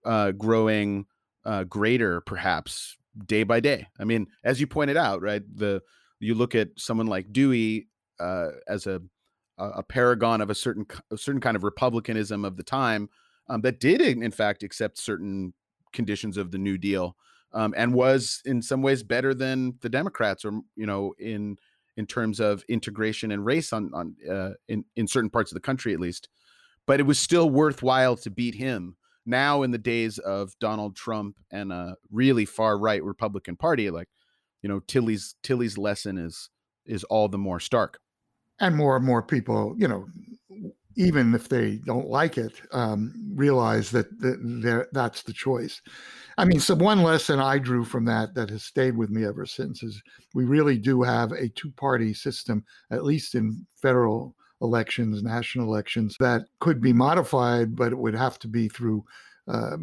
uh 0.05 0.31
growing 0.31 1.07
uh 1.45 1.63
greater 1.63 2.21
perhaps 2.21 2.97
day 3.25 3.43
by 3.43 3.59
day. 3.59 3.87
I 3.99 4.03
mean, 4.03 4.27
as 4.43 4.59
you 4.59 4.67
pointed 4.67 4.97
out, 4.97 5.21
right? 5.21 5.41
The 5.55 5.81
you 6.19 6.35
look 6.35 6.55
at 6.55 6.69
someone 6.77 7.07
like 7.07 7.31
Dewey 7.31 7.87
uh, 8.19 8.49
as 8.67 8.87
a 8.87 9.01
a 9.57 9.83
paragon 9.83 10.41
of 10.41 10.49
a 10.49 10.55
certain 10.55 10.85
a 11.11 11.17
certain 11.17 11.39
kind 11.39 11.55
of 11.55 11.63
republicanism 11.63 12.43
of 12.43 12.57
the 12.57 12.63
time 12.63 13.09
um, 13.47 13.61
that 13.61 13.79
did 13.79 14.01
in 14.01 14.31
fact 14.31 14.63
accept 14.63 14.97
certain 14.97 15.53
conditions 15.93 16.35
of 16.35 16.51
the 16.51 16.57
New 16.57 16.77
Deal 16.77 17.15
um, 17.53 17.73
and 17.77 17.93
was 17.93 18.41
in 18.43 18.61
some 18.61 18.81
ways 18.81 19.01
better 19.01 19.33
than 19.33 19.75
the 19.81 19.87
Democrats 19.87 20.43
or 20.43 20.59
you 20.75 20.85
know 20.85 21.13
in 21.19 21.57
in 21.97 22.05
terms 22.05 22.39
of 22.39 22.63
integration 22.67 23.31
and 23.31 23.45
race 23.45 23.71
on 23.73 23.91
on 23.93 24.15
uh, 24.29 24.51
in 24.67 24.85
in 24.95 25.07
certain 25.07 25.29
parts 25.29 25.51
of 25.51 25.55
the 25.55 25.61
country 25.61 25.93
at 25.93 25.99
least 25.99 26.29
but 26.85 26.99
it 26.99 27.03
was 27.03 27.17
still 27.17 27.49
worthwhile 27.49 28.15
to 28.15 28.29
beat 28.29 28.55
him 28.55 28.95
now 29.25 29.63
in 29.63 29.71
the 29.71 29.77
days 29.77 30.17
of 30.19 30.57
Donald 30.59 30.95
Trump 30.95 31.37
and 31.51 31.71
a 31.71 31.97
really 32.11 32.45
far 32.45 32.77
right 32.77 33.03
Republican 33.03 33.55
Party, 33.55 33.89
like 33.89 34.07
you 34.61 34.69
know 34.69 34.79
Tilly's 34.81 35.35
Tilly's 35.43 35.77
lesson 35.77 36.17
is 36.17 36.49
is 36.85 37.03
all 37.05 37.27
the 37.27 37.37
more 37.37 37.59
stark. 37.59 37.99
And 38.59 38.75
more 38.75 38.95
and 38.95 39.05
more 39.05 39.21
people, 39.21 39.75
you 39.77 39.87
know, 39.87 40.07
even 40.95 41.33
if 41.33 41.49
they 41.49 41.77
don't 41.85 42.07
like 42.07 42.37
it, 42.37 42.53
um, 42.71 43.13
realize 43.33 43.91
that, 43.91 44.09
that 44.19 44.87
that's 44.93 45.23
the 45.23 45.33
choice. 45.33 45.81
I 46.37 46.45
mean, 46.45 46.59
so 46.59 46.75
one 46.75 47.03
lesson 47.03 47.39
I 47.39 47.57
drew 47.57 47.85
from 47.85 48.05
that 48.05 48.33
that 48.35 48.49
has 48.49 48.63
stayed 48.63 48.97
with 48.97 49.09
me 49.09 49.25
ever 49.25 49.45
since 49.45 49.83
is 49.83 50.01
we 50.33 50.45
really 50.45 50.77
do 50.77 51.01
have 51.01 51.31
a 51.31 51.49
two-party 51.49 52.13
system, 52.13 52.63
at 52.91 53.03
least 53.03 53.35
in 53.35 53.65
federal 53.81 54.35
elections, 54.61 55.21
national 55.23 55.67
elections, 55.67 56.15
that 56.19 56.43
could 56.59 56.81
be 56.81 56.93
modified, 56.93 57.75
but 57.75 57.91
it 57.91 57.97
would 57.97 58.15
have 58.15 58.39
to 58.39 58.47
be 58.47 58.67
through 58.69 59.03
uh, 59.47 59.77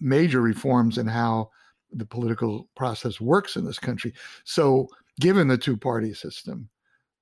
major 0.00 0.40
reforms 0.40 0.98
in 0.98 1.06
how 1.06 1.50
the 1.92 2.06
political 2.06 2.68
process 2.76 3.20
works 3.20 3.56
in 3.56 3.64
this 3.64 3.78
country. 3.78 4.12
So, 4.44 4.88
given 5.20 5.48
the 5.48 5.58
two 5.58 5.76
party 5.76 6.14
system 6.14 6.68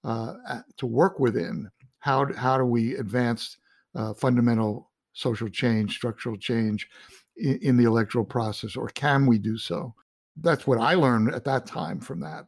uh, 0.05 0.35
to 0.77 0.87
work 0.87 1.19
within, 1.19 1.69
how, 2.01 2.33
how 2.35 2.59
do 2.59 2.65
we 2.65 2.97
advance 2.97 3.57
uh, 3.95 4.15
fundamental 4.15 4.91
social 5.13 5.49
change, 5.49 5.95
structural 5.95 6.37
change 6.37 6.89
in, 7.37 7.59
in 7.63 7.77
the 7.77 7.85
electoral 7.85 8.25
process, 8.25 8.77
or 8.77 8.89
can 8.89 9.27
we 9.27 9.39
do 9.39 9.57
so? 9.57 9.95
That's 10.37 10.67
what 10.67 10.79
I 10.79 10.95
learned 10.95 11.35
at 11.35 11.45
that 11.45 11.67
time 11.67 12.01
from 12.01 12.21
that. 12.21 12.47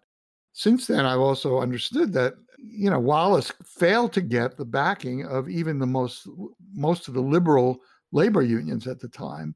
Since 0.52 0.86
then, 0.86 1.06
I've 1.06 1.20
also 1.20 1.60
understood 1.60 2.12
that 2.14 2.34
you 2.58 2.90
know 2.90 3.00
Wallace 3.00 3.52
failed 3.64 4.12
to 4.12 4.20
get 4.20 4.56
the 4.56 4.64
backing 4.64 5.24
of 5.26 5.48
even 5.48 5.78
the 5.78 5.86
most 5.86 6.28
most 6.74 7.08
of 7.08 7.14
the 7.14 7.20
liberal 7.20 7.80
labor 8.12 8.42
unions 8.42 8.86
at 8.86 9.00
the 9.00 9.08
time 9.08 9.54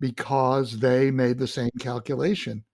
because 0.00 0.78
they 0.78 1.10
made 1.10 1.38
the 1.38 1.46
same 1.46 1.70
calculation 1.78 2.64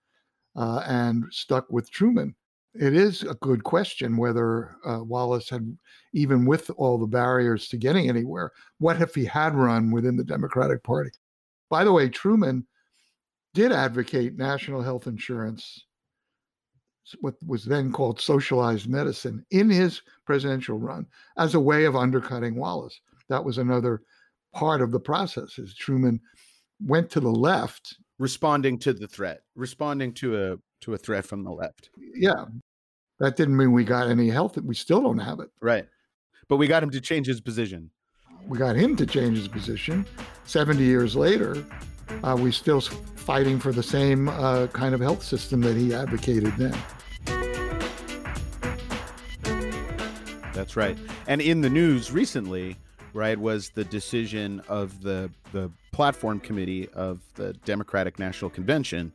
uh, 0.54 0.82
and 0.87 1.25
stuck 1.30 1.70
with 1.70 1.90
Truman. 1.90 2.35
It 2.78 2.95
is 2.95 3.23
a 3.23 3.35
good 3.35 3.64
question 3.64 4.16
whether 4.16 4.76
uh, 4.85 5.02
Wallace 5.02 5.49
had, 5.49 5.76
even 6.12 6.45
with 6.45 6.71
all 6.76 6.99
the 6.99 7.06
barriers 7.06 7.68
to 7.68 7.76
getting 7.76 8.09
anywhere, 8.09 8.52
what 8.78 9.00
if 9.00 9.14
he 9.14 9.25
had 9.25 9.54
run 9.54 9.90
within 9.90 10.16
the 10.16 10.25
Democratic 10.25 10.83
Party? 10.83 11.11
By 11.71 11.85
the 11.85 11.92
way, 11.92 12.09
Truman 12.09 12.66
did 13.54 13.73
advocate 13.73 14.37
national 14.37 14.83
health 14.83 15.06
insurance 15.06 15.85
what 17.21 17.35
was 17.47 17.64
then 17.64 17.92
called 17.92 18.21
socialized 18.21 18.88
medicine 18.88 19.45
in 19.50 19.71
his 19.71 20.02
presidential 20.25 20.78
run 20.78 21.06
as 21.37 21.54
a 21.54 21.61
way 21.61 21.85
of 21.85 21.97
undercutting 21.97 22.56
Wallace. 22.56 23.00
That 23.28 23.45
was 23.45 23.59
another 23.59 24.02
part 24.52 24.80
of 24.80 24.90
the 24.90 25.00
process. 25.00 25.59
Is 25.59 25.75
Truman 25.75 26.21
went 26.80 27.11
to 27.11 27.21
the 27.21 27.30
left, 27.30 27.97
responding 28.18 28.78
to 28.80 28.92
the 28.92 29.06
threat, 29.06 29.42
responding 29.54 30.12
to 30.14 30.52
a 30.52 30.56
to 30.83 30.95
a 30.95 30.99
threat 30.99 31.25
from 31.25 31.45
the 31.45 31.50
left. 31.50 31.90
Yeah, 32.14 32.45
that 33.18 33.37
didn't 33.37 33.56
mean 33.56 33.73
we 33.73 33.85
got 33.85 34.08
any 34.08 34.28
health. 34.28 34.56
We 34.56 34.75
still 34.75 35.02
don't 35.02 35.18
have 35.18 35.40
it. 35.40 35.50
Right, 35.61 35.87
but 36.49 36.56
we 36.56 36.66
got 36.66 36.82
him 36.82 36.90
to 36.90 37.00
change 37.00 37.26
his 37.26 37.40
position. 37.40 37.90
We 38.46 38.58
got 38.58 38.76
him 38.76 38.96
to 38.96 39.06
change 39.06 39.38
his 39.38 39.49
position. 39.49 40.06
Seventy 40.44 40.85
years 40.85 41.16
later, 41.16 41.64
uh, 42.23 42.37
we 42.38 42.52
still 42.52 42.80
fighting 42.80 43.58
for 43.58 43.73
the 43.73 43.82
same 43.82 44.28
uh, 44.28 44.68
kind 44.68 44.94
of 44.94 45.00
health 45.00 45.23
system 45.23 45.61
that 45.62 45.76
he 45.76 45.92
advocated 45.94 46.54
then. 46.56 46.76
That's 50.52 50.76
right. 50.76 50.96
And 51.26 51.42
in 51.42 51.61
the 51.61 51.68
news 51.68 52.11
recently, 52.11 52.76
right, 53.12 53.38
was 53.38 53.70
the 53.70 53.85
decision 53.85 54.62
of 54.68 55.02
the 55.02 55.30
the 55.52 55.70
platform 55.92 56.40
committee 56.40 56.88
of 56.90 57.20
the 57.35 57.52
Democratic 57.64 58.18
National 58.18 58.50
Convention 58.50 59.12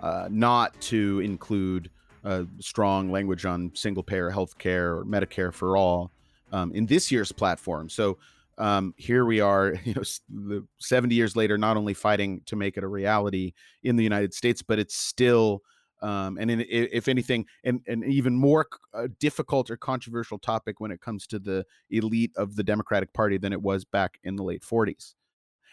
uh, 0.00 0.28
not 0.30 0.80
to 0.82 1.20
include 1.20 1.90
uh, 2.24 2.44
strong 2.58 3.10
language 3.10 3.44
on 3.44 3.70
single 3.74 4.02
payer 4.02 4.30
health 4.30 4.56
care 4.58 4.96
or 4.96 5.04
Medicare 5.04 5.52
for 5.52 5.76
all 5.76 6.10
um, 6.52 6.72
in 6.72 6.86
this 6.86 7.12
year's 7.12 7.32
platform. 7.32 7.88
So 7.88 8.18
um, 8.58 8.94
here 8.96 9.24
we 9.24 9.40
are, 9.40 9.74
you 9.84 9.94
know, 9.94 10.62
70 10.78 11.14
years 11.14 11.36
later, 11.36 11.58
not 11.58 11.76
only 11.76 11.94
fighting 11.94 12.42
to 12.46 12.56
make 12.56 12.76
it 12.76 12.84
a 12.84 12.88
reality 12.88 13.52
in 13.82 13.96
the 13.96 14.04
United 14.04 14.32
States, 14.34 14.62
but 14.62 14.78
it's 14.78 14.96
still 14.96 15.62
um, 16.02 16.36
and 16.38 16.50
in, 16.50 16.66
if 16.68 17.08
anything, 17.08 17.46
an, 17.64 17.80
an 17.86 18.04
even 18.04 18.36
more 18.36 18.66
uh, 18.92 19.08
difficult 19.20 19.70
or 19.70 19.78
controversial 19.78 20.38
topic 20.38 20.78
when 20.78 20.90
it 20.90 21.00
comes 21.00 21.26
to 21.28 21.38
the 21.38 21.64
elite 21.88 22.32
of 22.36 22.56
the 22.56 22.62
Democratic 22.62 23.14
Party 23.14 23.38
than 23.38 23.54
it 23.54 23.62
was 23.62 23.86
back 23.86 24.18
in 24.22 24.36
the 24.36 24.42
late 24.42 24.62
40s. 24.62 25.14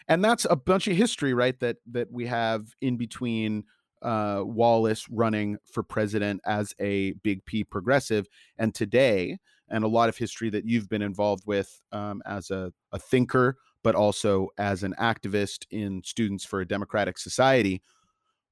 And 0.08 0.24
that's 0.24 0.46
a 0.48 0.56
bunch 0.56 0.88
of 0.88 0.96
history, 0.96 1.34
right? 1.34 1.58
That 1.60 1.76
that 1.90 2.10
we 2.10 2.26
have 2.26 2.74
in 2.80 2.96
between 2.96 3.64
uh, 4.02 4.42
Wallace 4.44 5.08
running 5.08 5.58
for 5.64 5.82
president 5.82 6.40
as 6.44 6.74
a 6.80 7.12
big 7.22 7.44
P 7.44 7.64
progressive, 7.64 8.26
and 8.58 8.74
today, 8.74 9.38
and 9.68 9.84
a 9.84 9.88
lot 9.88 10.08
of 10.08 10.16
history 10.16 10.50
that 10.50 10.66
you've 10.66 10.88
been 10.88 11.02
involved 11.02 11.44
with 11.46 11.80
um, 11.92 12.22
as 12.26 12.50
a, 12.50 12.72
a 12.92 12.98
thinker, 12.98 13.56
but 13.82 13.94
also 13.94 14.48
as 14.58 14.82
an 14.82 14.94
activist 14.98 15.66
in 15.70 16.02
Students 16.04 16.44
for 16.44 16.60
a 16.60 16.66
Democratic 16.66 17.18
Society 17.18 17.82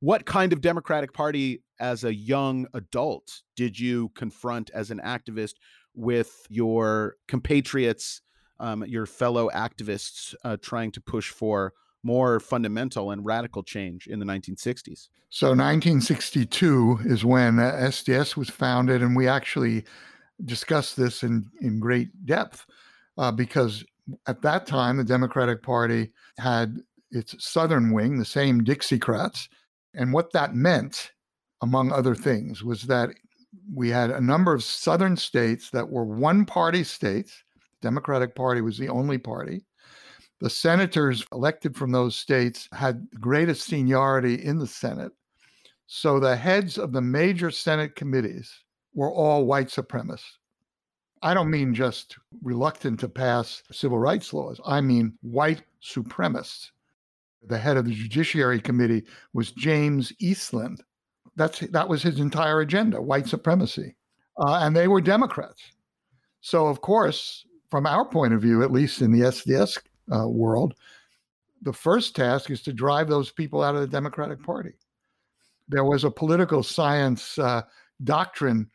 what 0.00 0.24
kind 0.24 0.52
of 0.52 0.62
Democratic 0.62 1.12
Party 1.12 1.62
as 1.78 2.04
a 2.04 2.14
young 2.14 2.66
adult 2.72 3.42
did 3.54 3.78
you 3.78 4.10
confront 4.14 4.70
as 4.70 4.90
an 4.90 5.00
activist 5.04 5.54
with 5.94 6.46
your 6.48 7.16
compatriots, 7.28 8.22
um, 8.58 8.84
your 8.86 9.06
fellow 9.06 9.50
activists 9.50 10.34
uh, 10.44 10.56
trying 10.60 10.90
to 10.92 11.00
push 11.00 11.30
for 11.30 11.74
more 12.02 12.40
fundamental 12.40 13.10
and 13.10 13.24
radical 13.24 13.62
change 13.62 14.06
in 14.06 14.18
the 14.18 14.26
1960s? 14.26 15.08
So, 15.28 15.48
1962 15.48 17.00
is 17.04 17.24
when 17.24 17.56
SDS 17.56 18.36
was 18.36 18.50
founded, 18.50 19.02
and 19.02 19.14
we 19.14 19.28
actually 19.28 19.84
discussed 20.44 20.96
this 20.96 21.22
in, 21.22 21.46
in 21.60 21.78
great 21.78 22.08
depth 22.26 22.66
uh, 23.18 23.30
because 23.30 23.84
at 24.26 24.42
that 24.42 24.66
time, 24.66 24.96
the 24.96 25.04
Democratic 25.04 25.62
Party 25.62 26.10
had 26.38 26.78
its 27.10 27.34
southern 27.44 27.92
wing, 27.92 28.18
the 28.18 28.24
same 28.24 28.62
Dixiecrats, 28.62 29.48
and 29.94 30.12
what 30.12 30.32
that 30.32 30.54
meant, 30.54 31.12
among 31.62 31.92
other 31.92 32.14
things, 32.14 32.62
was 32.64 32.82
that 32.82 33.10
we 33.72 33.88
had 33.88 34.10
a 34.10 34.20
number 34.20 34.52
of 34.52 34.62
southern 34.62 35.16
states 35.16 35.70
that 35.70 35.88
were 35.88 36.04
one 36.04 36.44
party 36.44 36.84
states. 36.84 37.42
The 37.80 37.88
Democratic 37.88 38.34
Party 38.34 38.60
was 38.60 38.78
the 38.78 38.88
only 38.88 39.18
party. 39.18 39.62
The 40.40 40.50
senators 40.50 41.24
elected 41.32 41.76
from 41.76 41.92
those 41.92 42.16
states 42.16 42.68
had 42.72 43.06
greatest 43.20 43.66
seniority 43.66 44.34
in 44.34 44.58
the 44.58 44.66
Senate. 44.66 45.12
So 45.86 46.18
the 46.18 46.36
heads 46.36 46.78
of 46.78 46.92
the 46.92 47.02
major 47.02 47.50
Senate 47.50 47.94
committees 47.94 48.50
were 48.94 49.12
all 49.12 49.44
white 49.44 49.68
supremacists. 49.68 50.38
I 51.22 51.34
don't 51.34 51.50
mean 51.50 51.74
just 51.74 52.16
reluctant 52.42 52.98
to 53.00 53.08
pass 53.08 53.62
civil 53.70 53.98
rights 53.98 54.32
laws, 54.32 54.58
I 54.64 54.80
mean 54.80 55.18
white 55.20 55.62
supremacists. 55.82 56.70
The 57.42 57.58
head 57.58 57.76
of 57.76 57.84
the 57.84 57.94
Judiciary 57.94 58.60
Committee 58.60 59.04
was 59.34 59.52
James 59.52 60.12
Eastland. 60.18 60.82
That's 61.36 61.60
that 61.60 61.88
was 61.88 62.02
his 62.02 62.18
entire 62.18 62.60
agenda: 62.60 63.00
white 63.00 63.26
supremacy, 63.26 63.94
uh, 64.38 64.60
and 64.62 64.74
they 64.74 64.88
were 64.88 65.00
Democrats. 65.00 65.62
So, 66.40 66.66
of 66.66 66.80
course, 66.80 67.44
from 67.70 67.86
our 67.86 68.04
point 68.04 68.34
of 68.34 68.42
view, 68.42 68.62
at 68.62 68.72
least 68.72 69.02
in 69.02 69.12
the 69.12 69.26
SDS 69.26 69.78
uh, 70.14 70.28
world, 70.28 70.74
the 71.62 71.72
first 71.72 72.16
task 72.16 72.50
is 72.50 72.62
to 72.62 72.72
drive 72.72 73.08
those 73.08 73.30
people 73.30 73.62
out 73.62 73.74
of 73.74 73.80
the 73.80 73.86
Democratic 73.86 74.42
Party. 74.42 74.72
There 75.68 75.84
was 75.84 76.04
a 76.04 76.10
political 76.10 76.62
science 76.62 77.38
uh, 77.38 77.62
doctrine 78.02 78.70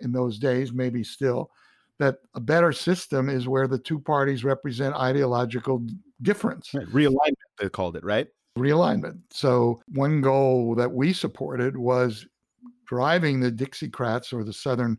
in 0.00 0.12
those 0.12 0.38
days, 0.38 0.72
maybe 0.72 1.04
still, 1.04 1.50
that 1.98 2.16
a 2.34 2.40
better 2.40 2.72
system 2.72 3.28
is 3.28 3.46
where 3.46 3.68
the 3.68 3.78
two 3.78 4.00
parties 4.00 4.44
represent 4.44 4.94
ideological 4.96 5.86
difference. 6.22 6.72
Right. 6.74 6.86
Realignment, 6.88 7.34
they 7.60 7.68
called 7.68 7.96
it, 7.96 8.04
right? 8.04 8.26
Realignment. 8.58 9.20
So, 9.30 9.80
one 9.88 10.20
goal 10.20 10.74
that 10.74 10.90
we 10.90 11.12
supported 11.12 11.76
was 11.76 12.26
driving 12.86 13.40
the 13.40 13.52
Dixiecrats 13.52 14.32
or 14.32 14.44
the 14.44 14.52
Southern 14.52 14.98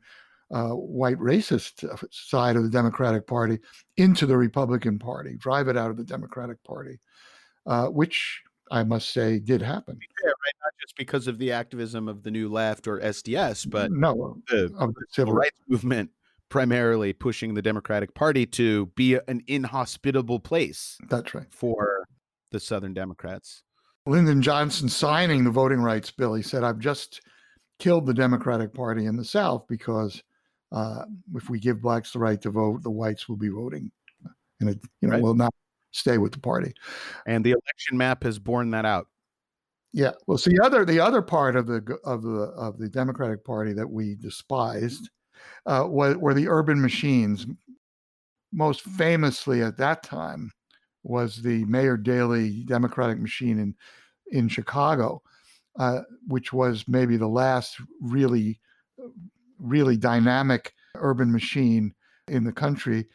uh, 0.51 0.69
white 0.69 1.17
racist 1.17 1.83
uh, 1.83 1.97
side 2.11 2.55
of 2.55 2.63
the 2.63 2.69
Democratic 2.69 3.27
Party 3.27 3.59
into 3.97 4.25
the 4.25 4.37
Republican 4.37 4.99
Party, 4.99 5.35
drive 5.37 5.67
it 5.67 5.77
out 5.77 5.89
of 5.89 5.97
the 5.97 6.03
Democratic 6.03 6.63
Party, 6.63 6.99
uh, 7.65 7.87
which 7.87 8.41
I 8.71 8.83
must 8.83 9.09
say, 9.09 9.39
did 9.39 9.61
happen. 9.61 9.97
Yeah, 10.23 10.29
right. 10.29 10.53
Not 10.61 10.73
just 10.81 10.95
because 10.97 11.27
of 11.27 11.37
the 11.37 11.51
activism 11.51 12.07
of 12.07 12.23
the 12.23 12.31
New 12.31 12.49
Left 12.49 12.87
or 12.87 12.99
SDS, 12.99 13.69
but 13.69 13.91
no, 13.91 14.37
the, 14.49 14.71
of 14.77 14.93
the 14.93 15.05
civil 15.11 15.33
rights 15.33 15.57
movement 15.67 16.09
primarily 16.49 17.13
pushing 17.13 17.55
the 17.55 17.61
Democratic 17.61 18.13
Party 18.13 18.45
to 18.45 18.85
be 18.95 19.17
an 19.27 19.41
inhospitable 19.47 20.39
place. 20.39 20.97
That's 21.09 21.33
right. 21.33 21.47
For 21.49 22.05
the 22.51 22.59
Southern 22.59 22.93
Democrats. 22.93 23.63
Lyndon 24.05 24.41
Johnson 24.41 24.87
signing 24.89 25.43
the 25.43 25.49
voting 25.49 25.79
rights 25.79 26.11
bill, 26.11 26.35
he 26.35 26.43
said, 26.43 26.63
I've 26.63 26.79
just 26.79 27.21
killed 27.79 28.05
the 28.05 28.13
Democratic 28.13 28.73
Party 28.73 29.05
in 29.05 29.15
the 29.15 29.25
South 29.25 29.65
because 29.67 30.21
uh, 30.73 31.05
if 31.35 31.49
we 31.49 31.59
give 31.59 31.81
blacks 31.81 32.11
the 32.11 32.19
right 32.19 32.41
to 32.41 32.49
vote, 32.49 32.83
the 32.83 32.91
whites 32.91 33.29
will 33.29 33.37
be 33.37 33.49
voting 33.49 33.91
and 34.59 34.69
it 34.69 34.79
you 35.01 35.07
know 35.07 35.13
right. 35.13 35.23
will 35.23 35.35
not 35.35 35.53
stay 35.91 36.17
with 36.17 36.31
the 36.31 36.39
party. 36.39 36.73
And 37.27 37.43
the 37.45 37.51
election 37.51 37.97
map 37.97 38.23
has 38.23 38.39
borne 38.39 38.71
that 38.71 38.85
out. 38.85 39.07
Yeah. 39.91 40.11
Well, 40.25 40.39
see, 40.39 40.51
the 40.55 40.65
other 40.65 40.85
the 40.85 40.99
other 40.99 41.21
part 41.21 41.55
of 41.55 41.67
the 41.67 41.97
of 42.03 42.23
the 42.23 42.51
of 42.57 42.79
the 42.79 42.89
Democratic 42.89 43.45
Party 43.45 43.73
that 43.73 43.87
we 43.87 44.15
despised 44.15 45.09
uh, 45.65 45.85
were, 45.87 46.17
were 46.17 46.33
the 46.33 46.47
urban 46.47 46.81
machines. 46.81 47.45
Most 48.51 48.81
famously 48.81 49.61
at 49.61 49.77
that 49.77 50.03
time 50.03 50.51
was 51.03 51.41
the 51.41 51.65
Mayor 51.65 51.97
Daley 51.97 52.63
Democratic 52.63 53.19
machine 53.19 53.59
in 53.59 53.75
in 54.31 54.47
Chicago, 54.47 55.21
uh, 55.77 56.01
which 56.27 56.51
was 56.51 56.85
maybe 56.87 57.17
the 57.17 57.27
last 57.27 57.77
really 58.01 58.59
really 59.59 59.97
dynamic 59.97 60.73
urban 60.95 61.31
machine 61.31 61.93
in 62.27 62.43
the 62.43 62.51
country. 62.51 63.05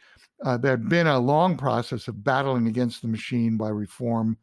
Uh, 0.43 0.57
there 0.57 0.71
had 0.71 0.87
been 0.87 1.07
a 1.07 1.19
long 1.19 1.57
process 1.57 2.07
of 2.07 2.23
battling 2.23 2.67
against 2.67 3.01
the 3.01 3.07
machine 3.07 3.57
by 3.57 3.69
reform 3.69 4.37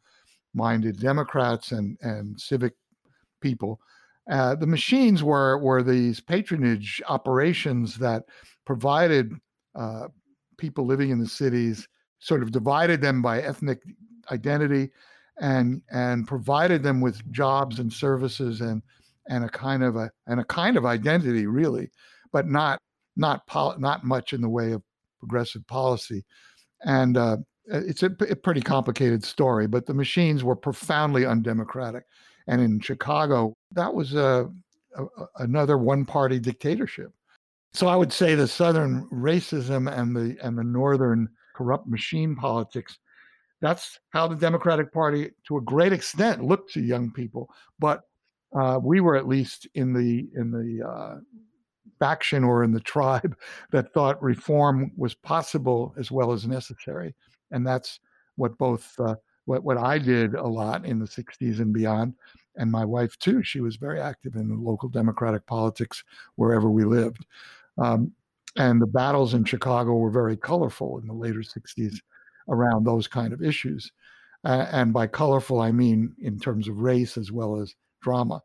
minded 0.55 0.99
Democrats 0.99 1.73
and, 1.73 1.97
and 2.03 2.41
civic 2.41 2.75
people. 3.41 3.81
Uh, 4.31 4.55
the 4.55 4.67
machines 4.67 5.23
were, 5.23 5.59
were 5.59 5.83
these 5.83 6.21
patronage 6.21 7.01
operations 7.09 7.97
that 7.97 8.25
provided 8.65 9.33
uh, 9.75 10.09
people 10.59 10.85
living 10.85 11.11
in 11.11 11.19
the 11.19 11.29
cities, 11.29 11.87
sort 12.19 12.43
of 12.43 12.51
divided 12.51 13.01
them 13.01 13.23
by 13.23 13.41
ethnic 13.41 13.81
identity, 14.33 14.91
and 15.39 15.83
and 15.91 16.27
provided 16.27 16.83
them 16.83 17.01
with 17.01 17.31
jobs 17.31 17.79
and 17.79 17.93
services 17.93 18.63
and 18.63 18.83
and 19.29 19.45
a 19.45 19.49
kind 19.49 19.83
of 19.83 19.97
a 19.97 20.11
and 20.27 20.41
a 20.41 20.45
kind 20.45 20.77
of 20.77 20.85
identity 20.85 21.47
really, 21.47 21.91
but 22.33 22.47
not 22.47 22.81
not 23.17 23.47
pol- 23.47 23.79
not 23.79 24.05
much 24.05 24.33
in 24.33 24.41
the 24.41 24.49
way 24.49 24.73
of 24.73 24.83
progressive 25.19 25.67
policy. 25.67 26.25
And 26.85 27.17
uh, 27.17 27.39
it's 27.67 28.03
a, 28.03 28.11
a, 28.31 28.37
pretty 28.37 28.61
complicated 28.61 29.25
story, 29.25 29.67
but 29.67 29.87
the 29.87 29.95
machines 29.95 30.45
were 30.45 30.55
profoundly 30.55 31.25
undemocratic. 31.25 32.05
And 32.47 32.61
in 32.61 32.81
Chicago, 32.81 33.55
that 33.73 33.93
was 33.93 34.15
a, 34.15 34.49
a 34.97 35.05
another 35.39 35.79
one-party 35.79 36.39
dictatorship. 36.39 37.13
So 37.73 37.89
I 37.89 37.97
would 37.97 38.13
say 38.13 38.35
the 38.35 38.47
Southern 38.47 39.09
racism 39.11 39.91
and 39.93 40.15
the 40.15 40.37
and 40.43 40.57
the 40.57 40.65
Northern 40.65 41.29
corrupt 41.55 41.87
machine 41.87 42.37
politics. 42.37 42.99
That's 43.63 43.99
how 44.11 44.29
the 44.29 44.37
Democratic 44.37 44.93
Party, 44.93 45.31
to 45.49 45.57
a 45.57 45.63
great 45.63 45.93
extent, 45.93 46.45
looked 46.45 46.73
to 46.75 46.81
young 46.81 47.11
people. 47.11 47.49
But 47.79 48.03
uh, 48.57 48.79
we 48.83 49.01
were 49.01 49.17
at 49.17 49.29
least 49.29 49.69
in 49.75 49.93
the 49.93 50.29
in 50.35 50.51
the 50.51 50.87
uh, 50.87 51.17
faction 51.99 52.43
or 52.43 52.65
in 52.65 52.73
the 52.73 52.81
tribe 52.81 53.37
that 53.71 53.93
thought 53.93 54.23
reform 54.23 54.91
was 54.97 55.15
possible 55.15 55.95
as 55.99 56.11
well 56.11 56.33
as 56.33 56.47
necessary, 56.47 57.15
and 57.51 57.67
that's 57.67 58.01
what 58.37 58.57
both 58.59 58.99
uh, 58.99 59.15
what 59.45 59.63
what 59.63 59.77
I 59.77 59.99
did 59.99 60.35
a 60.35 60.47
lot 60.47 60.87
in 60.87 60.99
the 60.99 61.07
'60s 61.07 61.61
and 61.61 61.73
beyond, 61.73 62.15
and 62.57 62.71
my 62.71 62.85
wife 62.85 63.19
too. 63.19 63.43
She 63.43 63.61
was 63.61 63.77
very 63.77 64.01
active 64.01 64.37
in 64.37 64.65
local 64.65 64.89
Democratic 64.89 65.47
politics 65.47 66.03
wherever 66.37 66.71
we 66.71 66.85
lived, 66.85 67.27
um, 67.77 68.11
and 68.57 68.81
the 68.81 68.87
battles 68.87 69.35
in 69.35 69.45
Chicago 69.45 69.95
were 69.97 70.11
very 70.11 70.37
colorful 70.37 70.99
in 70.99 71.07
the 71.07 71.13
later 71.13 71.41
'60s 71.41 72.01
around 72.49 72.85
those 72.85 73.07
kind 73.07 73.33
of 73.35 73.43
issues. 73.43 73.93
Uh, 74.45 74.67
and 74.71 74.93
by 74.93 75.07
colorful, 75.07 75.61
I 75.61 75.73
mean 75.73 76.15
in 76.21 76.39
terms 76.39 76.69
of 76.69 76.79
race 76.79 77.19
as 77.19 77.33
well 77.33 77.61
as 77.61 77.75
drama. 78.07 78.41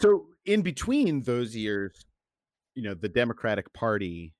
So, 0.00 0.26
in 0.44 0.60
between 0.62 1.22
those 1.22 1.56
years, 1.56 2.04
you 2.74 2.82
know 2.82 2.94
the 2.94 3.08
Democratic 3.08 3.72
Party 3.72 4.34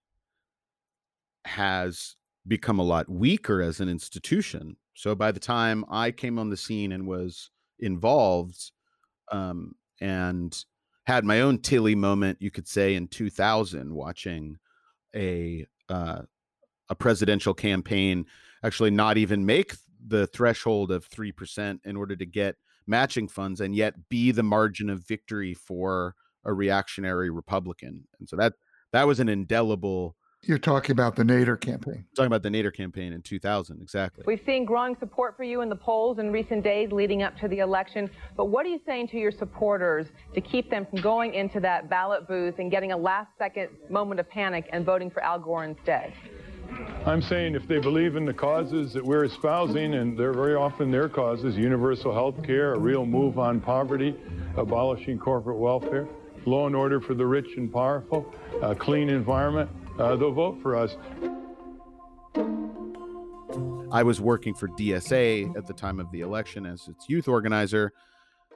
has 1.44 2.16
become 2.46 2.78
a 2.78 2.84
lot 2.84 3.08
weaker 3.08 3.60
as 3.62 3.80
an 3.80 3.88
institution. 3.88 4.76
So 4.94 5.14
by 5.14 5.32
the 5.32 5.40
time 5.40 5.84
I 5.90 6.10
came 6.10 6.38
on 6.38 6.50
the 6.50 6.56
scene 6.56 6.92
and 6.92 7.06
was 7.06 7.50
involved, 7.78 8.70
um, 9.32 9.74
and 10.00 10.56
had 11.04 11.24
my 11.24 11.40
own 11.40 11.58
Tilly 11.58 11.94
moment, 11.94 12.38
you 12.40 12.50
could 12.50 12.68
say, 12.68 12.94
in 12.94 13.08
2000, 13.08 13.92
watching 13.94 14.56
a 15.16 15.66
uh, 15.88 16.22
a 16.90 16.94
presidential 16.94 17.54
campaign 17.54 18.26
actually 18.62 18.90
not 18.90 19.16
even 19.16 19.46
make 19.46 19.74
the 20.06 20.26
threshold 20.28 20.92
of 20.92 21.06
three 21.06 21.32
percent 21.32 21.80
in 21.84 21.96
order 21.96 22.14
to 22.14 22.26
get 22.26 22.56
matching 22.88 23.28
funds, 23.28 23.60
and 23.60 23.74
yet 23.74 24.08
be 24.08 24.32
the 24.32 24.42
margin 24.42 24.90
of 24.90 25.06
victory 25.06 25.54
for 25.54 26.14
a 26.44 26.52
reactionary 26.52 27.30
Republican. 27.30 28.04
And 28.18 28.28
so 28.28 28.36
that 28.36 28.54
that 28.92 29.06
was 29.06 29.20
an 29.20 29.28
indelible. 29.28 30.16
You're 30.44 30.58
talking 30.58 30.92
about 30.92 31.16
the 31.16 31.24
Nader 31.24 31.60
campaign. 31.60 32.06
Talking 32.14 32.28
about 32.28 32.44
the 32.44 32.48
Nader 32.48 32.72
campaign 32.72 33.12
in 33.12 33.22
2000, 33.22 33.82
exactly. 33.82 34.22
We've 34.24 34.40
seen 34.46 34.64
growing 34.64 34.96
support 35.00 35.36
for 35.36 35.42
you 35.42 35.62
in 35.62 35.68
the 35.68 35.76
polls 35.76 36.20
in 36.20 36.30
recent 36.30 36.62
days 36.62 36.92
leading 36.92 37.24
up 37.24 37.36
to 37.38 37.48
the 37.48 37.58
election. 37.58 38.08
But 38.36 38.46
what 38.46 38.64
are 38.64 38.68
you 38.68 38.78
saying 38.86 39.08
to 39.08 39.18
your 39.18 39.32
supporters 39.32 40.06
to 40.34 40.40
keep 40.40 40.70
them 40.70 40.86
from 40.88 41.00
going 41.02 41.34
into 41.34 41.58
that 41.60 41.90
ballot 41.90 42.28
booth 42.28 42.54
and 42.58 42.70
getting 42.70 42.92
a 42.92 42.96
last 42.96 43.30
second 43.36 43.70
moment 43.90 44.20
of 44.20 44.30
panic 44.30 44.68
and 44.72 44.86
voting 44.86 45.10
for 45.10 45.22
Al 45.24 45.40
Gore 45.40 45.64
instead? 45.64 46.12
I'm 47.06 47.22
saying 47.22 47.54
if 47.54 47.66
they 47.66 47.78
believe 47.78 48.16
in 48.16 48.24
the 48.24 48.34
causes 48.34 48.92
that 48.92 49.04
we're 49.04 49.24
espousing, 49.24 49.94
and 49.94 50.16
they're 50.16 50.32
very 50.32 50.54
often 50.54 50.90
their 50.90 51.08
causes 51.08 51.56
universal 51.56 52.12
health 52.12 52.42
care, 52.44 52.74
a 52.74 52.78
real 52.78 53.06
move 53.06 53.38
on 53.38 53.60
poverty, 53.60 54.14
abolishing 54.56 55.18
corporate 55.18 55.56
welfare, 55.56 56.06
law 56.44 56.66
and 56.66 56.76
order 56.76 57.00
for 57.00 57.14
the 57.14 57.26
rich 57.26 57.56
and 57.56 57.72
powerful, 57.72 58.32
a 58.62 58.74
clean 58.74 59.08
environment, 59.08 59.70
uh, 59.98 60.16
they'll 60.16 60.32
vote 60.32 60.60
for 60.62 60.76
us. 60.76 60.96
I 63.90 64.02
was 64.02 64.20
working 64.20 64.54
for 64.54 64.68
DSA 64.68 65.56
at 65.56 65.66
the 65.66 65.72
time 65.72 65.98
of 65.98 66.10
the 66.12 66.20
election 66.20 66.66
as 66.66 66.86
its 66.88 67.08
youth 67.08 67.26
organizer. 67.26 67.92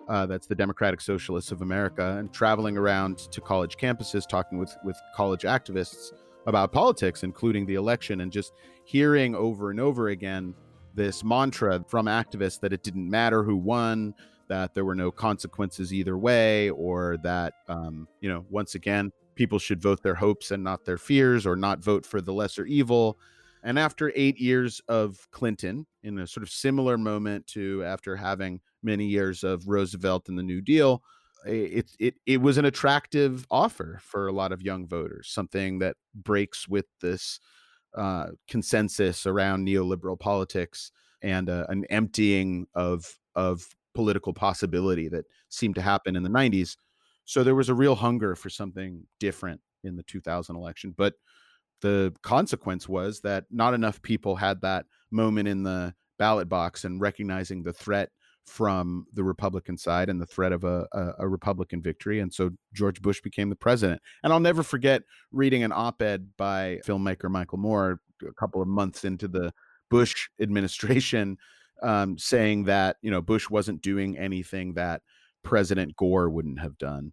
Uh, 0.08 0.26
that's 0.26 0.46
the 0.46 0.54
Democratic 0.54 1.00
Socialists 1.00 1.52
of 1.52 1.62
America, 1.62 2.16
and 2.18 2.32
traveling 2.32 2.76
around 2.76 3.18
to 3.18 3.40
college 3.40 3.76
campuses, 3.76 4.28
talking 4.28 4.58
with 4.58 4.76
with 4.84 5.00
college 5.14 5.42
activists 5.42 6.10
about 6.46 6.72
politics, 6.72 7.22
including 7.22 7.66
the 7.66 7.74
election, 7.74 8.20
and 8.20 8.32
just 8.32 8.52
hearing 8.84 9.34
over 9.34 9.70
and 9.70 9.80
over 9.80 10.08
again 10.08 10.54
this 10.94 11.24
mantra 11.24 11.84
from 11.88 12.06
activists 12.06 12.60
that 12.60 12.72
it 12.72 12.82
didn't 12.82 13.08
matter 13.08 13.42
who 13.42 13.56
won, 13.56 14.14
that 14.48 14.74
there 14.74 14.84
were 14.84 14.94
no 14.94 15.10
consequences 15.10 15.92
either 15.92 16.18
way, 16.18 16.70
or 16.70 17.16
that, 17.22 17.54
um, 17.68 18.06
you 18.20 18.28
know, 18.28 18.44
once 18.50 18.74
again, 18.74 19.10
people 19.34 19.58
should 19.58 19.80
vote 19.80 20.02
their 20.02 20.14
hopes 20.14 20.50
and 20.50 20.62
not 20.62 20.84
their 20.84 20.98
fears, 20.98 21.46
or 21.46 21.56
not 21.56 21.82
vote 21.82 22.04
for 22.04 22.20
the 22.20 22.32
lesser 22.32 22.66
evil. 22.66 23.18
And 23.62 23.78
after 23.78 24.12
eight 24.14 24.38
years 24.38 24.80
of 24.88 25.26
Clinton, 25.30 25.86
in 26.02 26.18
a 26.18 26.26
sort 26.26 26.42
of 26.42 26.50
similar 26.50 26.98
moment 26.98 27.46
to 27.48 27.84
after 27.84 28.16
having 28.16 28.60
many 28.82 29.06
years 29.06 29.44
of 29.44 29.68
Roosevelt 29.68 30.28
and 30.28 30.36
the 30.36 30.42
New 30.42 30.60
Deal, 30.60 31.02
it 31.46 31.90
it 31.98 32.14
it 32.26 32.40
was 32.40 32.58
an 32.58 32.64
attractive 32.64 33.46
offer 33.50 33.98
for 34.02 34.26
a 34.26 34.32
lot 34.32 34.52
of 34.52 34.62
young 34.62 34.86
voters, 34.86 35.28
something 35.28 35.78
that 35.80 35.96
breaks 36.14 36.68
with 36.68 36.86
this 37.00 37.40
uh, 37.96 38.28
consensus 38.48 39.26
around 39.26 39.66
neoliberal 39.66 40.18
politics 40.18 40.92
and 41.22 41.50
uh, 41.50 41.66
an 41.68 41.84
emptying 41.90 42.66
of 42.74 43.18
of 43.34 43.66
political 43.94 44.32
possibility 44.32 45.08
that 45.08 45.26
seemed 45.48 45.74
to 45.74 45.82
happen 45.82 46.16
in 46.16 46.22
the 46.22 46.28
90s. 46.28 46.76
So 47.24 47.44
there 47.44 47.54
was 47.54 47.68
a 47.68 47.74
real 47.74 47.94
hunger 47.94 48.34
for 48.34 48.50
something 48.50 49.04
different 49.20 49.60
in 49.84 49.96
the 49.96 50.02
2000 50.04 50.56
election. 50.56 50.94
But 50.96 51.14
the 51.82 52.14
consequence 52.22 52.88
was 52.88 53.20
that 53.20 53.44
not 53.50 53.74
enough 53.74 54.00
people 54.02 54.36
had 54.36 54.60
that 54.62 54.86
moment 55.10 55.48
in 55.48 55.62
the 55.62 55.94
ballot 56.18 56.48
box 56.48 56.84
and 56.84 57.00
recognizing 57.00 57.62
the 57.62 57.72
threat 57.72 58.10
from 58.46 59.06
the 59.12 59.24
Republican 59.24 59.78
side 59.78 60.08
and 60.08 60.20
the 60.20 60.26
threat 60.26 60.52
of 60.52 60.64
a, 60.64 60.86
a, 60.92 61.12
a, 61.20 61.28
Republican 61.28 61.80
victory. 61.80 62.20
And 62.20 62.32
so 62.34 62.50
George 62.74 63.00
Bush 63.00 63.20
became 63.20 63.48
the 63.48 63.56
president. 63.56 64.02
And 64.22 64.32
I'll 64.32 64.40
never 64.40 64.62
forget 64.62 65.02
reading 65.30 65.62
an 65.62 65.72
op 65.72 66.02
ed 66.02 66.30
by 66.36 66.80
filmmaker 66.84 67.30
Michael 67.30 67.58
Moore 67.58 68.00
a 68.28 68.32
couple 68.34 68.60
of 68.60 68.68
months 68.68 69.04
into 69.04 69.28
the 69.28 69.52
Bush 69.90 70.28
administration 70.40 71.38
um, 71.82 72.16
saying 72.16 72.64
that 72.64 72.96
you 73.02 73.10
know 73.10 73.20
Bush 73.20 73.50
wasn't 73.50 73.82
doing 73.82 74.16
anything 74.16 74.74
that 74.74 75.02
President 75.42 75.96
Gore 75.96 76.30
wouldn't 76.30 76.60
have 76.60 76.78
done, 76.78 77.12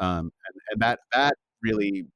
um, 0.00 0.32
and, 0.46 0.60
and 0.70 0.82
that 0.82 1.00
that 1.12 1.34
really 1.62 2.06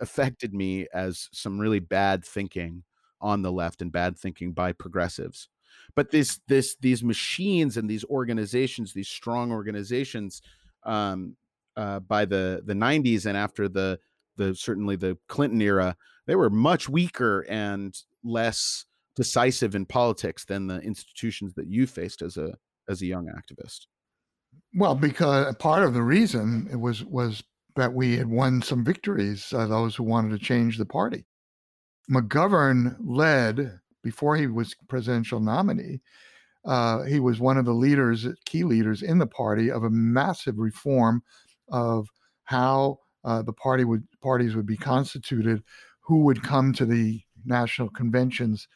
affected 0.00 0.52
me 0.52 0.86
as 0.92 1.28
some 1.32 1.58
really 1.58 1.78
bad 1.78 2.24
thinking 2.24 2.82
on 3.20 3.42
the 3.42 3.52
left 3.52 3.80
and 3.80 3.92
bad 3.92 4.18
thinking 4.18 4.52
by 4.52 4.72
progressives. 4.72 5.48
But 5.94 6.10
this 6.10 6.40
this 6.48 6.76
these 6.80 7.02
machines 7.02 7.76
and 7.76 7.88
these 7.88 8.04
organizations 8.04 8.92
these 8.92 9.08
strong 9.08 9.52
organizations 9.52 10.42
um, 10.84 11.36
uh, 11.76 12.00
by 12.00 12.24
the 12.24 12.62
the 12.64 12.74
90s 12.74 13.26
and 13.26 13.36
after 13.36 13.68
the 13.68 13.98
the 14.36 14.54
certainly 14.54 14.96
the 14.96 15.16
clinton 15.28 15.60
era 15.60 15.96
they 16.26 16.34
were 16.34 16.50
much 16.50 16.88
weaker 16.88 17.44
and 17.48 18.02
less 18.22 18.86
decisive 19.16 19.74
in 19.74 19.86
politics 19.86 20.44
than 20.44 20.66
the 20.66 20.80
institutions 20.80 21.54
that 21.54 21.68
you 21.68 21.86
faced 21.86 22.22
as 22.22 22.36
a 22.36 22.54
as 22.88 23.00
a 23.00 23.06
young 23.06 23.26
activist. 23.26 23.86
Well 24.74 24.94
because 24.94 25.54
part 25.56 25.84
of 25.84 25.94
the 25.94 26.02
reason 26.02 26.68
it 26.70 26.76
was 26.76 27.04
was 27.04 27.42
that 27.76 27.92
we 27.92 28.16
had 28.16 28.28
won 28.28 28.62
some 28.62 28.84
victories 28.84 29.52
uh, 29.52 29.66
those 29.66 29.96
who 29.96 30.04
wanted 30.04 30.30
to 30.30 30.44
change 30.44 30.78
the 30.78 30.86
party. 30.86 31.24
Mcgovern 32.10 32.96
led 33.02 33.80
before 34.04 34.36
he 34.36 34.46
was 34.46 34.76
presidential 34.88 35.40
nominee, 35.40 36.00
uh, 36.64 37.02
he 37.02 37.18
was 37.18 37.40
one 37.40 37.58
of 37.58 37.64
the 37.64 37.72
leaders, 37.72 38.28
key 38.44 38.62
leaders 38.62 39.02
in 39.02 39.18
the 39.18 39.26
party 39.26 39.70
of 39.70 39.82
a 39.82 39.90
massive 39.90 40.58
reform 40.58 41.22
of 41.70 42.06
how 42.44 42.98
uh, 43.24 43.42
the 43.42 43.52
party 43.52 43.84
would 43.84 44.06
parties 44.22 44.54
would 44.54 44.66
be 44.66 44.76
constituted, 44.76 45.62
who 46.00 46.22
would 46.24 46.42
come 46.42 46.72
to 46.74 46.84
the 46.84 47.20
national 47.44 47.88
conventions, 47.90 48.68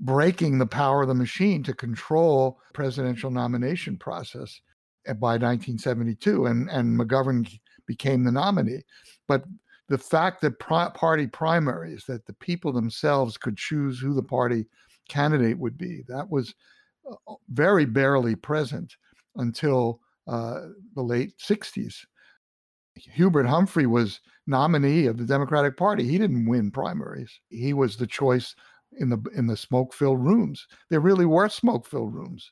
breaking 0.00 0.58
the 0.58 0.66
power 0.66 1.02
of 1.02 1.08
the 1.08 1.14
machine 1.14 1.62
to 1.64 1.74
control 1.74 2.58
presidential 2.72 3.30
nomination 3.30 3.96
process 3.98 4.60
uh, 5.08 5.14
by 5.14 5.32
1972, 5.32 6.46
and 6.46 6.70
and 6.70 6.98
McGovern 6.98 7.48
became 7.86 8.22
the 8.22 8.32
nominee. 8.32 8.82
But 9.26 9.44
the 9.92 9.98
fact 9.98 10.40
that 10.40 10.58
pri- 10.58 10.88
party 10.94 11.26
primaries, 11.26 12.06
that 12.06 12.24
the 12.24 12.32
people 12.32 12.72
themselves 12.72 13.36
could 13.36 13.58
choose 13.58 14.00
who 14.00 14.14
the 14.14 14.22
party 14.22 14.64
candidate 15.10 15.58
would 15.58 15.76
be, 15.76 16.02
that 16.08 16.30
was 16.30 16.54
uh, 17.06 17.14
uh, 17.28 17.34
very 17.50 17.84
barely 17.84 18.34
present 18.34 18.96
until 19.36 20.00
uh, 20.26 20.60
the 20.94 21.02
late 21.02 21.34
60s. 21.36 22.06
Hubert 22.94 23.44
Humphrey 23.44 23.84
was 23.84 24.20
nominee 24.46 25.04
of 25.04 25.18
the 25.18 25.26
Democratic 25.26 25.76
Party. 25.76 26.04
He 26.04 26.16
didn't 26.16 26.48
win 26.48 26.70
primaries. 26.70 27.38
He 27.50 27.74
was 27.74 27.98
the 27.98 28.06
choice 28.06 28.56
in 28.98 29.10
the 29.10 29.18
in 29.36 29.46
the 29.46 29.58
smoke-filled 29.58 30.24
rooms. 30.24 30.66
There 30.88 31.00
really 31.00 31.26
were 31.26 31.50
smoke-filled 31.50 32.14
rooms, 32.14 32.50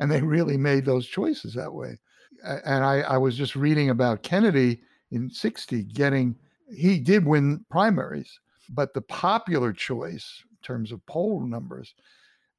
and 0.00 0.10
they 0.10 0.22
really 0.22 0.56
made 0.56 0.84
those 0.84 1.06
choices 1.06 1.54
that 1.54 1.72
way. 1.72 2.00
And 2.42 2.84
I, 2.84 3.02
I 3.02 3.16
was 3.16 3.36
just 3.36 3.54
reading 3.54 3.90
about 3.90 4.24
Kennedy 4.24 4.82
in 5.12 5.30
60 5.30 5.84
getting 5.84 6.34
he 6.74 6.98
did 6.98 7.26
win 7.26 7.64
primaries, 7.70 8.38
but 8.68 8.94
the 8.94 9.02
popular 9.02 9.72
choice 9.72 10.42
in 10.50 10.56
terms 10.62 10.92
of 10.92 11.04
poll 11.06 11.40
numbers 11.40 11.94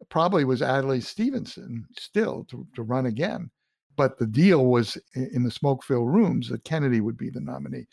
probably 0.09 0.45
was 0.45 0.61
Adlai 0.61 0.99
Stevenson 0.99 1.85
still 1.97 2.45
to, 2.45 2.65
to 2.75 2.83
run 2.83 3.05
again. 3.05 3.49
But 3.97 4.17
the 4.17 4.25
deal 4.25 4.65
was 4.67 4.97
in 5.15 5.43
the 5.43 5.51
smoke 5.51 5.83
filled 5.83 6.09
rooms 6.09 6.49
that 6.49 6.63
Kennedy 6.63 7.01
would 7.01 7.17
be 7.17 7.29
the 7.29 7.41
nominee. 7.41 7.87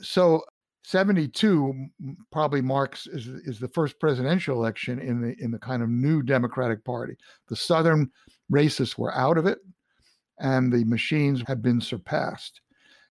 So 0.00 0.42
72 0.84 1.86
probably 2.32 2.60
marks 2.60 3.06
is, 3.06 3.26
is 3.26 3.58
the 3.58 3.68
first 3.68 3.98
presidential 4.00 4.56
election 4.56 4.98
in 4.98 5.20
the 5.20 5.34
in 5.42 5.50
the 5.50 5.58
kind 5.58 5.82
of 5.82 5.88
new 5.88 6.22
Democratic 6.22 6.84
Party. 6.84 7.16
The 7.48 7.56
Southern 7.56 8.10
racists 8.52 8.98
were 8.98 9.14
out 9.14 9.38
of 9.38 9.46
it, 9.46 9.58
and 10.38 10.72
the 10.72 10.84
machines 10.84 11.42
had 11.46 11.62
been 11.62 11.80
surpassed. 11.80 12.60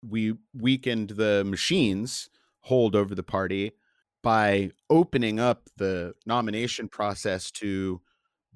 We 0.07 0.35
weakened 0.55 1.11
the 1.11 1.45
machines 1.47 2.29
hold 2.65 2.97
over 2.97 3.15
the 3.15 3.23
party 3.23 3.73
by 4.23 4.71
opening 4.89 5.39
up 5.39 5.69
the 5.77 6.15
nomination 6.27 6.89
process 6.89 7.51
to 7.51 8.01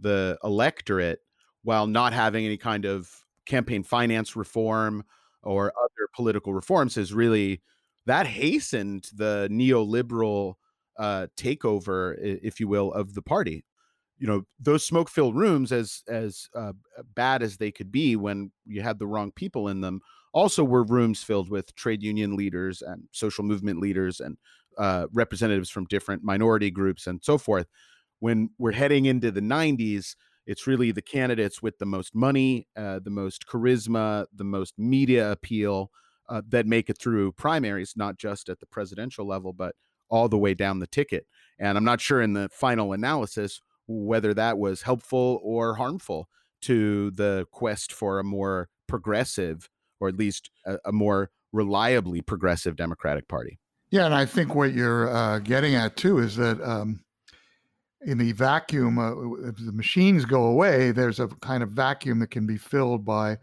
the 0.00 0.38
electorate 0.42 1.20
while 1.62 1.86
not 1.86 2.12
having 2.12 2.46
any 2.46 2.56
kind 2.56 2.86
of 2.86 3.10
campaign 3.44 3.82
finance 3.82 4.34
reform 4.34 5.04
or 5.42 5.72
other 5.78 6.08
political 6.14 6.54
reforms 6.54 6.94
has 6.94 7.12
really 7.12 7.60
that 8.06 8.26
hastened 8.26 9.10
the 9.14 9.46
neoliberal 9.50 10.54
uh, 10.98 11.26
takeover, 11.36 12.16
if 12.18 12.58
you 12.58 12.66
will, 12.66 12.90
of 12.92 13.14
the 13.14 13.22
party. 13.22 13.64
You 14.18 14.26
know, 14.26 14.42
those 14.58 14.84
smoke-filled 14.84 15.36
rooms, 15.36 15.70
as 15.70 16.02
as 16.08 16.48
uh, 16.54 16.72
bad 17.14 17.42
as 17.42 17.58
they 17.58 17.70
could 17.70 17.92
be 17.92 18.16
when 18.16 18.50
you 18.64 18.80
had 18.80 18.98
the 18.98 19.06
wrong 19.06 19.30
people 19.30 19.68
in 19.68 19.82
them, 19.82 20.00
also 20.38 20.62
were 20.62 20.84
rooms 20.84 21.20
filled 21.20 21.50
with 21.50 21.74
trade 21.74 22.00
union 22.00 22.36
leaders 22.36 22.80
and 22.80 23.08
social 23.10 23.42
movement 23.42 23.80
leaders 23.80 24.20
and 24.20 24.38
uh, 24.78 25.08
representatives 25.12 25.68
from 25.68 25.84
different 25.86 26.22
minority 26.22 26.70
groups 26.70 27.08
and 27.08 27.20
so 27.24 27.36
forth. 27.36 27.66
When 28.20 28.50
we're 28.56 28.72
heading 28.72 29.06
into 29.06 29.32
the 29.32 29.40
90s, 29.40 30.14
it's 30.46 30.66
really 30.66 30.92
the 30.92 31.02
candidates 31.02 31.60
with 31.60 31.78
the 31.78 31.86
most 31.86 32.14
money, 32.14 32.68
uh, 32.76 33.00
the 33.02 33.10
most 33.10 33.48
charisma, 33.48 34.26
the 34.32 34.44
most 34.44 34.74
media 34.78 35.32
appeal 35.32 35.90
uh, 36.28 36.42
that 36.48 36.66
make 36.66 36.88
it 36.88 36.98
through 36.98 37.32
primaries, 37.32 37.94
not 37.96 38.16
just 38.16 38.48
at 38.48 38.60
the 38.60 38.66
presidential 38.66 39.26
level, 39.26 39.52
but 39.52 39.74
all 40.08 40.28
the 40.28 40.38
way 40.38 40.54
down 40.54 40.78
the 40.78 40.86
ticket. 40.86 41.26
And 41.58 41.76
I'm 41.76 41.84
not 41.84 42.00
sure 42.00 42.22
in 42.22 42.34
the 42.34 42.48
final 42.52 42.92
analysis 42.92 43.60
whether 43.88 44.32
that 44.34 44.56
was 44.56 44.82
helpful 44.82 45.40
or 45.42 45.74
harmful 45.74 46.28
to 46.62 47.10
the 47.10 47.46
quest 47.50 47.92
for 47.92 48.20
a 48.20 48.24
more 48.24 48.68
progressive 48.86 49.68
or 50.00 50.08
at 50.08 50.16
least 50.16 50.50
a, 50.66 50.78
a 50.86 50.92
more 50.92 51.30
reliably 51.52 52.20
progressive 52.20 52.76
Democratic 52.76 53.28
Party. 53.28 53.58
Yeah, 53.90 54.04
and 54.04 54.14
I 54.14 54.26
think 54.26 54.54
what 54.54 54.74
you're 54.74 55.08
uh, 55.08 55.38
getting 55.38 55.74
at 55.74 55.96
too 55.96 56.18
is 56.18 56.36
that 56.36 56.60
um, 56.62 57.00
in 58.02 58.18
the 58.18 58.32
vacuum, 58.32 58.98
uh, 58.98 59.48
if 59.48 59.56
the 59.56 59.72
machines 59.72 60.24
go 60.24 60.44
away, 60.44 60.90
there's 60.90 61.20
a 61.20 61.28
kind 61.40 61.62
of 61.62 61.70
vacuum 61.70 62.18
that 62.18 62.30
can 62.30 62.46
be 62.46 62.58
filled 62.58 63.04
by 63.04 63.38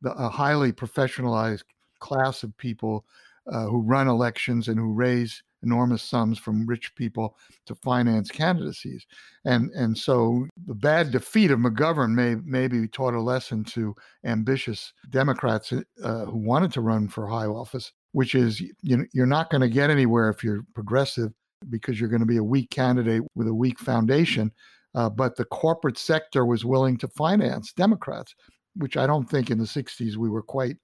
the, 0.00 0.10
a 0.12 0.28
highly 0.28 0.72
professionalized 0.72 1.64
class 1.98 2.42
of 2.42 2.56
people 2.56 3.04
uh, 3.50 3.66
who 3.66 3.82
run 3.82 4.08
elections 4.08 4.68
and 4.68 4.78
who 4.78 4.92
raise 4.92 5.42
enormous 5.62 6.02
sums 6.02 6.38
from 6.38 6.66
rich 6.66 6.94
people 6.94 7.36
to 7.66 7.74
finance 7.74 8.30
candidacies. 8.30 9.06
And 9.44 9.70
and 9.72 9.96
so 9.96 10.46
the 10.66 10.74
bad 10.74 11.10
defeat 11.10 11.50
of 11.50 11.58
McGovern 11.58 12.12
may 12.12 12.36
maybe 12.44 12.88
taught 12.88 13.14
a 13.14 13.20
lesson 13.20 13.64
to 13.64 13.94
ambitious 14.24 14.92
Democrats 15.10 15.72
uh, 15.72 16.24
who 16.26 16.38
wanted 16.38 16.72
to 16.72 16.80
run 16.80 17.08
for 17.08 17.26
high 17.26 17.46
office, 17.46 17.92
which 18.12 18.34
is 18.34 18.60
you 18.60 19.06
you're 19.12 19.26
not 19.26 19.50
going 19.50 19.62
to 19.62 19.68
get 19.68 19.90
anywhere 19.90 20.28
if 20.28 20.42
you're 20.44 20.64
progressive 20.74 21.32
because 21.68 22.00
you're 22.00 22.08
going 22.08 22.20
to 22.20 22.26
be 22.26 22.38
a 22.38 22.44
weak 22.44 22.70
candidate 22.70 23.22
with 23.34 23.46
a 23.46 23.54
weak 23.54 23.78
foundation. 23.78 24.50
Uh, 24.94 25.08
but 25.08 25.36
the 25.36 25.44
corporate 25.44 25.98
sector 25.98 26.44
was 26.44 26.64
willing 26.64 26.96
to 26.96 27.06
finance 27.08 27.72
Democrats, 27.72 28.34
which 28.74 28.96
I 28.96 29.06
don't 29.06 29.28
think 29.28 29.50
in 29.50 29.58
the 29.58 29.64
60s 29.64 30.16
we 30.16 30.28
were 30.28 30.42
quite 30.42 30.76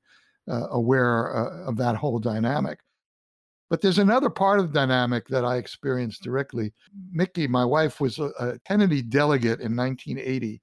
uh, 0.48 0.68
aware 0.70 1.34
uh, 1.36 1.68
of 1.68 1.76
that 1.78 1.96
whole 1.96 2.18
dynamic. 2.18 2.78
But 3.68 3.80
there's 3.80 3.98
another 3.98 4.30
part 4.30 4.60
of 4.60 4.68
the 4.68 4.78
dynamic 4.78 5.26
that 5.28 5.44
I 5.44 5.56
experienced 5.56 6.22
directly. 6.22 6.72
Mickey, 7.10 7.48
my 7.48 7.64
wife, 7.64 8.00
was 8.00 8.18
a, 8.18 8.30
a 8.38 8.58
Kennedy 8.60 9.02
delegate 9.02 9.60
in 9.60 9.74
1980 9.74 10.60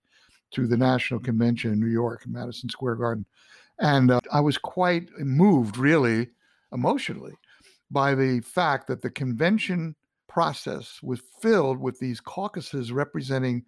to 0.51 0.67
the 0.67 0.77
National 0.77 1.19
Convention 1.19 1.73
in 1.73 1.79
New 1.79 1.87
York, 1.87 2.25
in 2.25 2.31
Madison 2.31 2.69
Square 2.69 2.95
Garden. 2.95 3.25
And 3.79 4.11
uh, 4.11 4.19
I 4.31 4.39
was 4.39 4.57
quite 4.57 5.09
moved, 5.19 5.77
really, 5.77 6.29
emotionally, 6.71 7.33
by 7.91 8.15
the 8.15 8.39
fact 8.41 8.87
that 8.87 9.01
the 9.01 9.09
convention 9.09 9.95
process 10.27 10.99
was 11.03 11.21
filled 11.41 11.79
with 11.79 11.99
these 11.99 12.19
caucuses 12.19 12.91
representing 12.91 13.63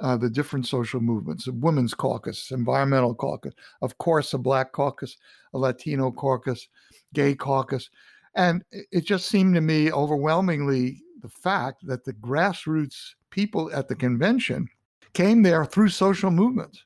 uh, 0.00 0.16
the 0.16 0.30
different 0.30 0.66
social 0.66 1.00
movements 1.00 1.46
a 1.46 1.52
women's 1.52 1.94
caucus, 1.94 2.50
environmental 2.50 3.14
caucus, 3.14 3.54
of 3.82 3.96
course, 3.98 4.34
a 4.34 4.38
black 4.38 4.72
caucus, 4.72 5.16
a 5.54 5.58
Latino 5.58 6.10
caucus, 6.10 6.68
gay 7.14 7.34
caucus. 7.34 7.88
And 8.36 8.62
it 8.70 9.06
just 9.06 9.26
seemed 9.26 9.54
to 9.54 9.60
me 9.60 9.90
overwhelmingly 9.90 11.02
the 11.22 11.28
fact 11.28 11.86
that 11.86 12.04
the 12.04 12.12
grassroots 12.12 13.14
people 13.30 13.70
at 13.74 13.88
the 13.88 13.94
convention 13.94 14.68
came 15.14 15.42
there 15.42 15.64
through 15.64 15.88
social 15.88 16.30
movements, 16.30 16.84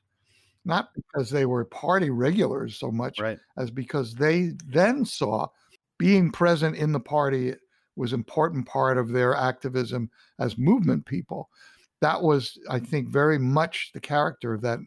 not 0.63 0.89
because 0.95 1.29
they 1.29 1.45
were 1.45 1.65
party 1.65 2.09
regulars 2.09 2.77
so 2.77 2.89
much 2.89 3.19
right. 3.19 3.37
as 3.57 3.69
because 3.69 4.15
they 4.15 4.53
then 4.65 5.03
saw 5.03 5.45
being 5.99 6.31
present 6.31 6.77
in 6.77 6.93
the 6.93 6.99
party 6.99 7.53
was 7.97 8.13
important 8.13 8.65
part 8.65 8.97
of 8.97 9.09
their 9.09 9.35
activism 9.35 10.09
as 10.39 10.57
movement 10.57 11.05
people. 11.05 11.49
That 11.99 12.21
was, 12.21 12.57
I 12.69 12.79
think, 12.79 13.09
very 13.09 13.37
much 13.37 13.91
the 13.93 13.99
character 13.99 14.53
of 14.53 14.61
that 14.61 14.79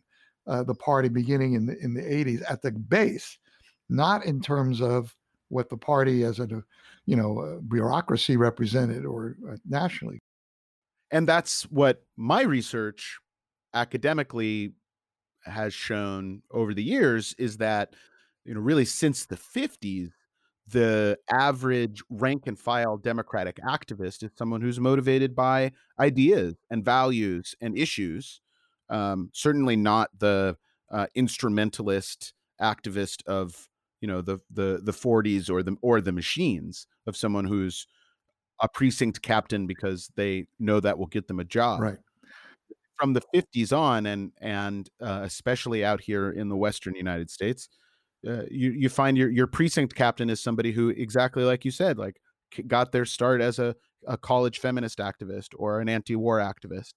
uh, 0.46 0.62
the 0.62 0.74
party 0.74 1.09
beginning 1.09 1.55
in 1.55 1.66
the 1.66 1.79
in 1.79 1.94
the 1.94 2.03
80s 2.03 2.42
at 2.50 2.62
the 2.62 2.72
base, 2.72 3.38
not 3.88 4.24
in 4.24 4.40
terms 4.40 4.81
of 4.81 5.14
what 5.48 5.68
the 5.68 5.76
party 5.76 6.24
as 6.24 6.40
a 6.40 6.64
you 7.07 7.16
know 7.16 7.40
a 7.40 7.61
bureaucracy 7.61 8.37
represented 8.37 9.04
or 9.04 9.37
uh, 9.50 9.57
nationally. 9.68 10.20
And 11.11 11.28
that's 11.28 11.64
what 11.64 12.02
my 12.16 12.42
research 12.42 13.18
academically 13.74 14.72
has 15.44 15.74
shown 15.74 16.42
over 16.50 16.74
the 16.74 16.83
years 16.83 17.35
is 17.38 17.59
that 17.59 17.94
you 18.44 18.54
know 18.54 18.61
really 18.61 18.85
since 18.85 19.26
the 19.26 19.37
50s 19.37 20.11
the 20.68 21.18
average 21.30 22.02
rank 22.09 22.44
and 22.46 22.59
file 22.59 22.96
democratic 22.96 23.57
activist 23.59 24.22
is 24.24 24.30
someone 24.38 24.62
who's 24.62 24.80
motivated 24.80 25.35
by 25.35 25.70
ideas 26.00 26.54
and 26.70 26.85
values 26.85 27.54
and 27.61 27.76
issues 27.76 28.40
Um, 28.90 29.30
certainly 29.33 29.76
not 29.76 30.11
the 30.18 30.57
uh, 30.90 31.07
instrumentalist 31.14 32.35
activist 32.61 33.24
of 33.26 33.68
you 34.00 34.09
know 34.09 34.20
the 34.20 34.38
the 34.50 34.80
the 34.83 34.92
40s 34.92 35.50
or 35.50 35.62
the 35.62 35.76
or 35.83 36.00
the 36.00 36.12
machines 36.12 36.87
of 37.07 37.16
someone 37.16 37.44
who's 37.44 37.87
a 38.61 38.68
precinct 38.68 39.22
captain 39.22 39.66
because 39.66 40.11
they 40.16 40.46
know 40.59 40.80
that 40.80 40.98
will 40.98 41.07
get 41.07 41.28
them 41.28 41.40
a 41.40 41.44
job. 41.44 41.80
Right. 41.80 41.98
From 42.98 43.12
the 43.12 43.22
50s 43.35 43.76
on, 43.76 44.07
and 44.07 44.33
and 44.40 44.88
uh, 45.00 45.20
especially 45.24 45.85
out 45.85 46.00
here 46.00 46.30
in 46.30 46.48
the 46.48 46.57
Western 46.57 46.94
United 46.94 47.28
States, 47.28 47.68
uh, 48.26 48.42
you 48.50 48.70
you 48.70 48.88
find 48.88 49.18
your 49.18 49.30
your 49.30 49.48
precinct 49.48 49.94
captain 49.94 50.30
is 50.30 50.40
somebody 50.40 50.70
who 50.72 50.90
exactly 50.90 51.44
like 51.44 51.64
you 51.64 51.70
said, 51.70 51.98
like 51.98 52.20
got 52.68 52.92
their 52.92 53.04
start 53.04 53.40
as 53.40 53.59
a 53.59 53.74
a 54.07 54.16
college 54.16 54.59
feminist 54.61 54.98
activist 54.98 55.48
or 55.57 55.80
an 55.80 55.88
anti-war 55.88 56.38
activist. 56.38 56.94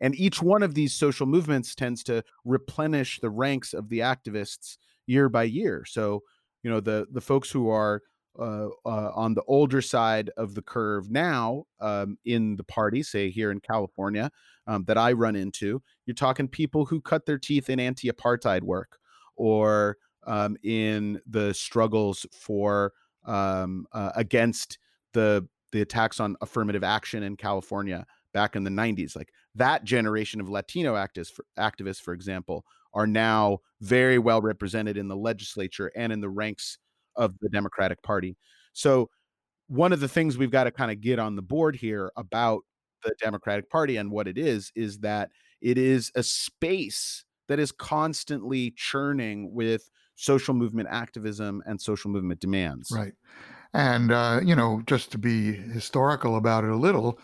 And 0.00 0.14
each 0.16 0.42
one 0.42 0.62
of 0.62 0.74
these 0.74 0.92
social 0.94 1.26
movements 1.26 1.74
tends 1.74 2.02
to 2.04 2.22
replenish 2.44 3.20
the 3.20 3.30
ranks 3.30 3.72
of 3.72 3.88
the 3.88 4.00
activists 4.00 4.76
year 5.06 5.28
by 5.28 5.44
year. 5.44 5.84
So, 5.86 6.22
you 6.62 6.70
know, 6.70 6.80
the 6.80 7.06
the 7.10 7.20
folks 7.20 7.50
who 7.50 7.68
are 7.68 8.02
uh, 8.38 8.68
uh, 8.86 9.10
on 9.14 9.34
the 9.34 9.42
older 9.46 9.82
side 9.82 10.30
of 10.36 10.54
the 10.54 10.62
curve 10.62 11.10
now 11.10 11.64
um, 11.80 12.16
in 12.24 12.56
the 12.56 12.64
party, 12.64 13.02
say 13.02 13.30
here 13.30 13.50
in 13.50 13.60
California, 13.60 14.30
um, 14.66 14.84
that 14.84 14.96
I 14.96 15.12
run 15.12 15.36
into, 15.36 15.82
you're 16.06 16.14
talking 16.14 16.48
people 16.48 16.86
who 16.86 17.00
cut 17.00 17.26
their 17.26 17.38
teeth 17.38 17.68
in 17.68 17.78
anti-apartheid 17.78 18.62
work 18.62 18.98
or 19.36 19.98
um, 20.26 20.56
in 20.62 21.20
the 21.26 21.52
struggles 21.52 22.24
for 22.32 22.92
um, 23.26 23.86
uh, 23.92 24.12
against 24.16 24.78
the 25.12 25.46
the 25.72 25.80
attacks 25.80 26.20
on 26.20 26.36
affirmative 26.42 26.84
action 26.84 27.22
in 27.22 27.36
California 27.36 28.06
back 28.34 28.56
in 28.56 28.64
the 28.64 28.70
90s. 28.70 29.16
Like 29.16 29.32
that 29.54 29.84
generation 29.84 30.40
of 30.40 30.48
Latino 30.48 30.94
activists, 30.94 31.32
for, 31.32 31.44
activists, 31.58 32.00
for 32.00 32.12
example, 32.12 32.64
are 32.94 33.06
now 33.06 33.58
very 33.80 34.18
well 34.18 34.40
represented 34.40 34.96
in 34.96 35.08
the 35.08 35.16
legislature 35.16 35.90
and 35.96 36.12
in 36.12 36.20
the 36.20 36.28
ranks 36.28 36.78
of 37.16 37.34
the 37.40 37.48
Democratic 37.48 38.02
Party. 38.02 38.36
So, 38.72 39.10
one 39.68 39.92
of 39.92 40.00
the 40.00 40.08
things 40.08 40.36
we've 40.36 40.50
got 40.50 40.64
to 40.64 40.70
kind 40.70 40.90
of 40.90 41.00
get 41.00 41.18
on 41.18 41.36
the 41.36 41.42
board 41.42 41.76
here 41.76 42.12
about 42.16 42.62
the 43.02 43.14
Democratic 43.22 43.70
Party 43.70 43.96
and 43.96 44.10
what 44.10 44.28
it 44.28 44.36
is 44.36 44.70
is 44.74 44.98
that 44.98 45.30
it 45.60 45.78
is 45.78 46.10
a 46.14 46.22
space 46.22 47.24
that 47.48 47.58
is 47.58 47.72
constantly 47.72 48.72
churning 48.76 49.52
with 49.54 49.88
social 50.16 50.52
movement 50.52 50.88
activism 50.90 51.62
and 51.66 51.80
social 51.80 52.10
movement 52.10 52.40
demands. 52.40 52.90
Right. 52.90 53.12
And, 53.72 54.12
uh, 54.12 54.40
you 54.44 54.54
know, 54.54 54.82
just 54.86 55.10
to 55.12 55.18
be 55.18 55.52
historical 55.52 56.36
about 56.36 56.64
it 56.64 56.70
a 56.70 56.76
little, 56.76 57.18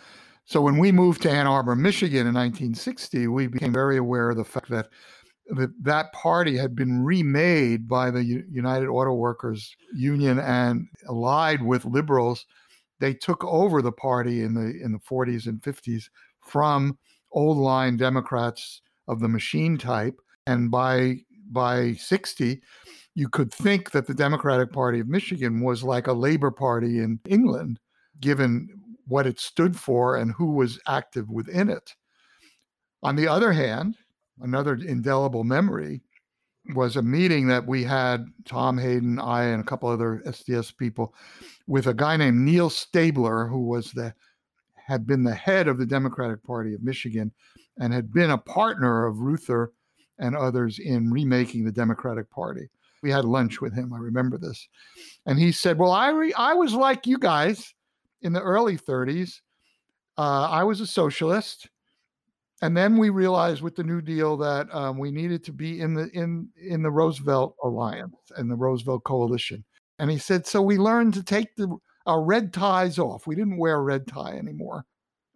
so 0.49 0.63
when 0.63 0.79
we 0.79 0.93
moved 0.93 1.21
to 1.23 1.31
Ann 1.31 1.47
Arbor, 1.47 1.77
Michigan 1.77 2.27
in 2.27 2.33
1960, 2.33 3.27
we 3.27 3.49
became 3.49 3.71
very 3.71 3.99
aware 3.99 4.31
of 4.31 4.39
the 4.39 4.47
fact 4.47 4.71
that 4.71 4.89
that, 5.51 5.73
that 5.83 6.13
party 6.13 6.57
had 6.57 6.75
been 6.75 7.05
remade 7.05 7.89
by 7.89 8.11
the 8.11 8.25
United 8.25 8.89
Auto 8.89 9.15
Workers 9.15 9.75
Union 9.95 10.39
and 10.39 10.87
allied 11.09 11.63
with 11.63 11.85
liberals. 11.85 12.47
They 13.01 13.15
took 13.15 13.45
over 13.45 13.81
the 13.81 13.93
party 13.93 14.43
in 14.43 14.55
the 14.55 14.79
in 14.83 14.93
the 14.93 14.99
40s 14.99 15.47
and 15.47 15.61
50s 15.63 16.05
from 16.41 16.99
old 17.33 17.59
line 17.59 17.97
Democrats 17.97 18.83
of 19.07 19.21
the 19.21 19.29
machine 19.29 19.79
type, 19.79 20.21
and 20.47 20.71
by 20.71 21.19
by 21.51 21.95
60, 21.95 22.61
you 23.15 23.29
could 23.29 23.53
think 23.53 23.93
that 23.93 24.07
the 24.07 24.15
Democratic 24.15 24.73
Party 24.73 25.01
of 25.01 25.09
Michigan 25.09 25.61
was 25.63 25.83
like 25.83 26.07
a 26.07 26.13
Labor 26.13 26.51
Party 26.51 26.99
in 26.99 27.21
England, 27.27 27.81
given 28.21 28.69
what 29.07 29.27
it 29.27 29.41
stood 29.41 29.77
for 29.77 30.17
and 30.17 30.33
who 30.33 30.53
was 30.53 30.79
active 30.87 31.31
within 31.31 31.71
it. 31.71 31.95
On 33.03 33.17
the 33.17 33.29
other 33.29 33.53
hand, 33.53 33.97
another 34.43 34.75
indelible 34.75 35.45
memory 35.45 36.03
was 36.75 36.97
a 36.97 37.03
meeting 37.03 37.47
that 37.49 37.67
we 37.67 37.83
had, 37.83 38.27
Tom 38.45 38.77
Hayden, 38.77 39.19
I, 39.19 39.45
and 39.45 39.61
a 39.61 39.65
couple 39.65 39.89
other 39.89 40.23
SDS 40.27 40.77
people, 40.77 41.15
with 41.67 41.87
a 41.87 41.95
guy 41.95 42.17
named 42.17 42.39
Neil 42.39 42.69
Staebler, 42.69 43.49
who 43.49 43.67
was 43.67 43.93
the 43.93 44.15
had 44.89 45.07
been 45.07 45.23
the 45.23 45.35
head 45.35 45.69
of 45.69 45.77
the 45.77 45.85
Democratic 45.85 46.43
Party 46.43 46.73
of 46.73 46.83
Michigan 46.83 47.31
and 47.79 47.93
had 47.93 48.11
been 48.11 48.31
a 48.31 48.39
partner 48.39 49.07
of 49.07 49.21
Reuther 49.21 49.73
and 50.19 50.35
others 50.35 50.79
in 50.79 51.11
remaking 51.11 51.65
the 51.65 51.73
Democratic 51.73 52.31
Party. 52.31 52.71
We 53.03 53.11
had 53.11 53.27
lunch 53.27 53.61
with 53.61 53.75
him. 53.75 53.93
I 53.93 53.99
remember 53.99 54.39
this. 54.39 54.67
And 55.27 55.39
he 55.39 55.53
said, 55.53 55.79
Well, 55.79 55.93
I, 55.93 56.09
re- 56.09 56.33
I 56.33 56.55
was 56.55 56.73
like 56.73 57.07
you 57.07 57.19
guys 57.19 57.75
in 58.23 58.33
the 58.33 58.43
early 58.43 58.79
30s. 58.79 59.41
Uh, 60.17 60.49
I 60.51 60.65
was 60.65 60.81
a 60.81 60.87
socialist, 60.87 61.69
and 62.63 62.77
then 62.77 62.97
we 62.97 63.11
realized 63.11 63.63
with 63.63 63.77
the 63.77 63.85
New 63.85 64.01
Deal 64.01 64.37
that 64.39 64.73
um, 64.75 64.99
we 64.99 65.11
needed 65.11 65.45
to 65.45 65.53
be 65.53 65.81
in 65.81 65.95
the 65.95 66.09
in 66.11 66.49
in 66.57 66.83
the 66.83 66.91
Roosevelt 66.91 67.57
Alliance 67.63 68.17
and 68.37 68.51
the 68.51 68.57
Roosevelt 68.57 69.05
Coalition. 69.05 69.65
And 69.99 70.11
he 70.11 70.19
said, 70.19 70.47
so 70.47 70.63
we 70.63 70.79
learned 70.79 71.15
to 71.15 71.23
take 71.23 71.55
the 71.57 71.77
our 72.07 72.23
red 72.23 72.53
ties 72.53 72.99
off. 72.99 73.27
We 73.27 73.35
didn't 73.35 73.59
wear 73.59 73.77
a 73.77 73.83
red 73.83 74.07
tie 74.07 74.37
anymore, 74.37 74.85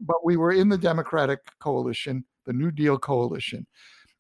but 0.01 0.25
we 0.25 0.37
were 0.37 0.53
in 0.53 0.69
the 0.69 0.79
Democratic 0.79 1.41
Coalition, 1.61 2.25
the 2.47 2.53
New 2.53 2.71
Deal 2.71 2.99
Coalition, 2.99 3.67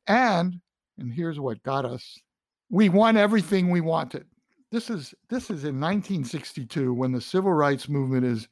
and 0.06 0.60
and 0.98 1.12
here's 1.12 1.40
what 1.40 1.62
got 1.62 1.84
us: 1.84 2.18
we 2.70 2.88
won 2.88 3.16
everything 3.16 3.70
we 3.70 3.80
wanted 3.80 4.26
this 4.72 4.88
is 4.88 5.14
this 5.28 5.44
is 5.44 5.64
in 5.64 5.78
1962 5.78 6.94
when 6.94 7.12
the 7.12 7.20
civil 7.20 7.52
rights 7.52 7.90
movement 7.90 8.24
is 8.24 8.48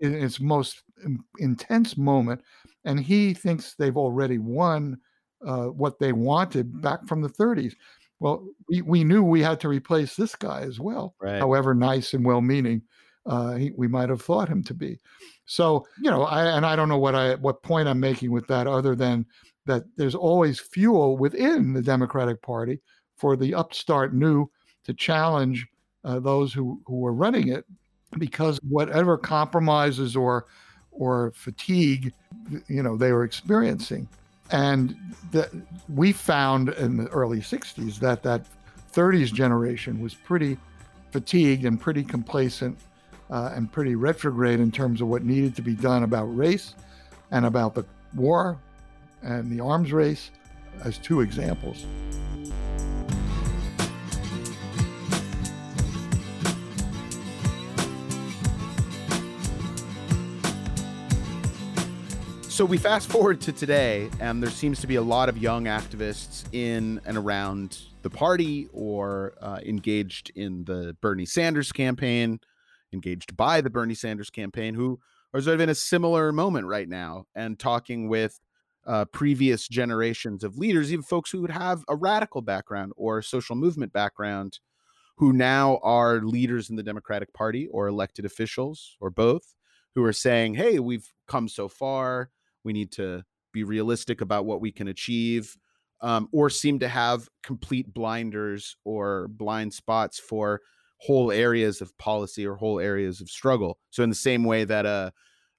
in 0.00 0.14
its 0.14 0.40
most 0.40 0.82
intense 1.38 1.96
moment, 1.96 2.42
and 2.84 3.00
he 3.00 3.34
thinks 3.34 3.74
they've 3.74 3.96
already 3.96 4.38
won 4.38 4.98
uh, 5.46 5.66
what 5.66 5.98
they 5.98 6.12
wanted 6.12 6.80
back 6.80 7.06
from 7.06 7.22
the 7.22 7.28
30s. 7.28 7.74
Well, 8.18 8.46
we, 8.68 8.82
we 8.82 9.04
knew 9.04 9.22
we 9.22 9.42
had 9.42 9.60
to 9.60 9.68
replace 9.68 10.14
this 10.14 10.34
guy 10.34 10.60
as 10.62 10.78
well, 10.78 11.14
right. 11.20 11.38
however 11.38 11.74
nice 11.74 12.12
and 12.12 12.24
well-meaning 12.24 12.82
uh, 13.26 13.54
he, 13.54 13.72
we 13.76 13.88
might 13.88 14.08
have 14.08 14.22
thought 14.22 14.48
him 14.48 14.62
to 14.64 14.74
be. 14.74 14.98
So, 15.46 15.86
you 16.02 16.10
know, 16.10 16.24
I, 16.24 16.56
and 16.56 16.64
I 16.64 16.76
don't 16.76 16.88
know 16.88 16.98
what 16.98 17.14
I 17.14 17.34
what 17.36 17.62
point 17.62 17.88
I'm 17.88 18.00
making 18.00 18.30
with 18.30 18.46
that, 18.48 18.66
other 18.66 18.94
than 18.94 19.26
that 19.66 19.84
there's 19.96 20.14
always 20.14 20.60
fuel 20.60 21.16
within 21.16 21.72
the 21.72 21.82
Democratic 21.82 22.40
Party 22.42 22.80
for 23.16 23.36
the 23.36 23.54
upstart 23.54 24.14
new 24.14 24.50
to 24.84 24.94
challenge 24.94 25.66
uh, 26.04 26.18
those 26.20 26.52
who, 26.52 26.80
who 26.86 27.04
are 27.06 27.12
running 27.12 27.48
it 27.48 27.64
because 28.18 28.58
whatever 28.68 29.18
compromises 29.18 30.16
or 30.16 30.46
or 30.92 31.32
fatigue 31.34 32.12
you 32.68 32.82
know 32.82 32.96
they 32.96 33.12
were 33.12 33.24
experiencing 33.24 34.08
and 34.50 34.96
we 35.88 36.12
found 36.12 36.70
in 36.70 36.96
the 36.96 37.08
early 37.08 37.40
60s 37.40 37.98
that 37.98 38.22
that 38.22 38.44
30s 38.92 39.32
generation 39.32 40.00
was 40.00 40.14
pretty 40.14 40.56
fatigued 41.12 41.64
and 41.64 41.80
pretty 41.80 42.02
complacent 42.02 42.76
uh, 43.30 43.52
and 43.54 43.70
pretty 43.70 43.94
retrograde 43.94 44.60
in 44.60 44.70
terms 44.70 45.00
of 45.00 45.08
what 45.08 45.24
needed 45.24 45.54
to 45.56 45.62
be 45.62 45.74
done 45.74 46.02
about 46.02 46.24
race 46.24 46.74
and 47.30 47.46
about 47.46 47.74
the 47.74 47.84
war 48.14 48.58
and 49.22 49.50
the 49.50 49.62
arms 49.62 49.92
race 49.92 50.30
as 50.84 50.98
two 50.98 51.20
examples. 51.20 51.86
So 62.60 62.66
we 62.66 62.76
fast 62.76 63.08
forward 63.10 63.40
to 63.40 63.52
today, 63.52 64.10
and 64.20 64.42
there 64.42 64.50
seems 64.50 64.82
to 64.82 64.86
be 64.86 64.96
a 64.96 65.02
lot 65.02 65.30
of 65.30 65.38
young 65.38 65.64
activists 65.64 66.44
in 66.52 67.00
and 67.06 67.16
around 67.16 67.78
the 68.02 68.10
party 68.10 68.68
or 68.74 69.32
uh, 69.40 69.60
engaged 69.64 70.30
in 70.36 70.66
the 70.66 70.94
Bernie 71.00 71.24
Sanders 71.24 71.72
campaign, 71.72 72.38
engaged 72.92 73.34
by 73.34 73.62
the 73.62 73.70
Bernie 73.70 73.94
Sanders 73.94 74.28
campaign, 74.28 74.74
who 74.74 75.00
are 75.32 75.40
sort 75.40 75.54
of 75.54 75.62
in 75.62 75.70
a 75.70 75.74
similar 75.74 76.32
moment 76.32 76.66
right 76.66 76.86
now 76.86 77.24
and 77.34 77.58
talking 77.58 78.10
with 78.10 78.38
uh, 78.86 79.06
previous 79.06 79.66
generations 79.66 80.44
of 80.44 80.58
leaders, 80.58 80.92
even 80.92 81.02
folks 81.02 81.30
who 81.30 81.40
would 81.40 81.52
have 81.52 81.82
a 81.88 81.96
radical 81.96 82.42
background 82.42 82.92
or 82.94 83.22
social 83.22 83.56
movement 83.56 83.90
background, 83.94 84.58
who 85.16 85.32
now 85.32 85.80
are 85.82 86.20
leaders 86.20 86.68
in 86.68 86.76
the 86.76 86.82
Democratic 86.82 87.32
Party 87.32 87.68
or 87.68 87.86
elected 87.86 88.26
officials 88.26 88.98
or 89.00 89.08
both, 89.08 89.54
who 89.94 90.04
are 90.04 90.12
saying, 90.12 90.56
hey, 90.56 90.78
we've 90.78 91.10
come 91.26 91.48
so 91.48 91.66
far 91.66 92.28
we 92.64 92.72
need 92.72 92.92
to 92.92 93.22
be 93.52 93.64
realistic 93.64 94.20
about 94.20 94.46
what 94.46 94.60
we 94.60 94.70
can 94.70 94.88
achieve 94.88 95.56
um, 96.02 96.28
or 96.32 96.48
seem 96.48 96.78
to 96.78 96.88
have 96.88 97.28
complete 97.42 97.92
blinders 97.92 98.76
or 98.84 99.28
blind 99.28 99.72
spots 99.72 100.18
for 100.18 100.60
whole 100.98 101.32
areas 101.32 101.80
of 101.80 101.96
policy 101.98 102.46
or 102.46 102.54
whole 102.56 102.78
areas 102.78 103.20
of 103.20 103.28
struggle. 103.28 103.78
So 103.90 104.02
in 104.02 104.10
the 104.10 104.14
same 104.14 104.44
way 104.44 104.64
that 104.64 104.86
a 104.86 105.12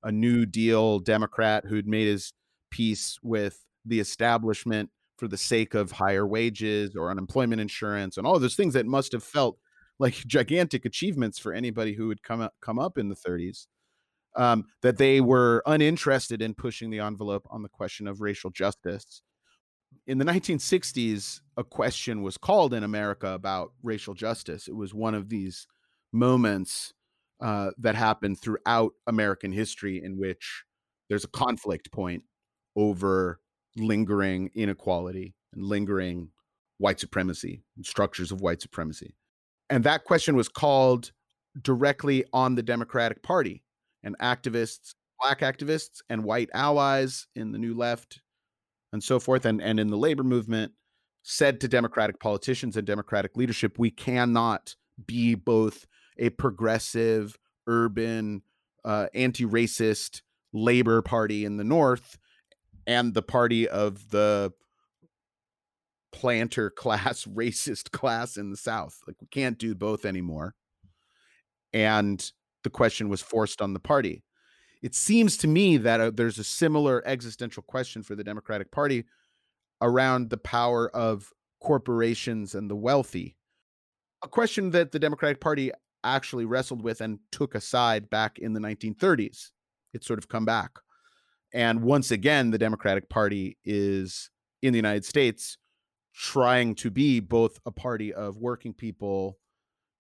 a 0.04 0.12
new 0.12 0.46
deal 0.46 1.00
democrat 1.00 1.66
who'd 1.66 1.88
made 1.88 2.08
his 2.08 2.34
peace 2.70 3.20
with 3.22 3.60
the 3.86 4.00
establishment 4.00 4.90
for 5.18 5.28
the 5.28 5.38
sake 5.38 5.74
of 5.74 5.92
higher 5.92 6.26
wages 6.26 6.96
or 6.96 7.12
unemployment 7.12 7.62
insurance 7.62 8.18
and 8.18 8.26
all 8.26 8.40
those 8.40 8.56
things 8.56 8.74
that 8.74 8.86
must 8.86 9.12
have 9.12 9.24
felt 9.24 9.58
like 10.00 10.14
gigantic 10.26 10.86
achievements 10.86 11.38
for 11.38 11.54
anybody 11.54 11.94
who 11.94 12.08
would 12.08 12.24
come 12.24 12.42
up, 12.42 12.54
come 12.62 12.80
up 12.80 12.98
in 12.98 13.10
the 13.10 13.16
30s 13.16 13.68
um, 14.36 14.66
that 14.82 14.98
they 14.98 15.22
were 15.22 15.62
uninterested 15.66 16.42
in 16.42 16.54
pushing 16.54 16.90
the 16.90 17.00
envelope 17.00 17.46
on 17.50 17.64
the 17.64 17.70
question 17.70 18.08
of 18.08 18.22
racial 18.22 18.50
justice. 18.50 19.22
in 20.08 20.18
the 20.18 20.26
1960s, 20.26 21.42
a 21.58 21.64
question 21.64 22.22
was 22.22 22.38
called 22.38 22.74
in 22.74 22.84
America 22.84 23.28
about 23.28 23.74
racial 23.84 24.14
justice. 24.14 24.68
It 24.68 24.76
was 24.76 24.94
one 24.94 25.14
of 25.14 25.30
these 25.30 25.68
moments 26.14 26.94
uh, 27.42 27.72
that 27.78 27.96
happened 27.96 28.40
throughout 28.40 28.94
American 29.08 29.52
history 29.52 30.02
in 30.04 30.18
which 30.18 30.64
there's 31.10 31.24
a 31.24 31.30
conflict 31.30 31.92
point 31.92 32.24
over 32.76 33.40
lingering 33.76 34.50
inequality 34.56 35.36
and 35.54 35.64
lingering 35.66 36.30
white 36.78 37.00
supremacy 37.00 37.64
and 37.76 37.86
structures 37.86 38.32
of 38.32 38.42
white 38.42 38.62
supremacy. 38.62 39.16
And 39.70 39.84
that 39.84 40.04
question 40.04 40.36
was 40.36 40.50
called 40.50 41.12
directly 41.62 42.26
on 42.34 42.56
the 42.56 42.64
Democratic 42.64 43.24
Party 43.24 43.64
and 44.04 44.18
activists, 44.20 44.94
black 45.20 45.40
activists 45.40 46.02
and 46.10 46.24
white 46.24 46.50
allies 46.54 47.28
in 47.36 47.52
the 47.52 47.60
New 47.60 47.76
Left 47.76 48.22
and 48.94 49.04
so 49.04 49.20
forth, 49.20 49.46
and, 49.46 49.62
and 49.62 49.80
in 49.80 49.88
the 49.88 49.98
labor 49.98 50.24
movement, 50.24 50.74
said 51.24 51.62
to 51.62 51.68
Democratic 51.68 52.20
politicians 52.20 52.76
and 52.76 52.86
Democratic 52.86 53.38
leadership, 53.38 53.78
we 53.78 53.92
cannot 53.92 54.76
be 55.06 55.36
both 55.36 55.86
a 56.18 56.30
progressive, 56.30 57.38
urban, 57.68 58.42
uh, 58.84 59.08
anti 59.14 59.46
racist 59.46 60.22
labor 60.54 61.02
party 61.02 61.46
in 61.46 61.58
the 61.58 61.64
North 61.64 62.18
and 62.88 63.14
the 63.14 63.22
party 63.22 63.68
of 63.68 64.10
the 64.10 64.52
planter 66.12 66.70
class, 66.70 67.26
racist 67.34 67.92
class 67.92 68.38
in 68.38 68.50
the 68.50 68.58
South. 68.58 69.00
Like, 69.08 69.18
we 69.22 69.28
can't 69.28 69.58
do 69.58 69.76
both 69.76 70.06
anymore. 70.06 70.56
And 71.74 72.32
the 72.64 72.70
question 72.70 73.10
was 73.10 73.22
forced 73.22 73.62
on 73.62 73.74
the 73.74 73.80
party 73.80 74.24
it 74.82 74.96
seems 74.96 75.38
to 75.38 75.48
me 75.48 75.78
that 75.78 76.00
uh, 76.00 76.12
there's 76.14 76.40
a 76.40 76.44
similar 76.44 77.04
existential 77.06 77.64
question 77.64 78.02
for 78.02 78.16
the 78.16 78.24
Democratic 78.24 78.72
Party 78.72 79.06
around 79.82 80.30
the 80.30 80.38
power 80.38 80.90
of 80.96 81.32
corporations 81.60 82.56
and 82.56 82.70
the 82.70 82.76
wealthy. 82.76 83.36
A 84.24 84.28
question 84.28 84.72
that 84.72 84.92
the 84.92 85.00
Democratic 85.00 85.40
Party 85.40 85.72
actually 86.04 86.46
wrestled 86.46 86.84
with 86.84 87.00
and 87.00 87.20
took 87.32 87.54
aside 87.54 88.10
back 88.10 88.40
in 88.40 88.54
the 88.54 88.60
1930s. 88.60 89.52
It's 89.94 90.08
sort 90.08 90.20
of 90.20 90.28
come 90.28 90.46
back. 90.46 90.72
And 91.54 91.84
once 91.84 92.10
again, 92.10 92.50
the 92.50 92.58
Democratic 92.58 93.10
Party 93.10 93.58
is 93.64 94.32
in 94.64 94.74
the 94.74 94.78
United 94.80 95.06
States 95.06 95.58
trying 96.16 96.76
to 96.76 96.90
be 96.90 97.20
both 97.20 97.60
a 97.66 97.72
party 97.72 98.14
of 98.14 98.38
working 98.38 98.74
people, 98.74 99.38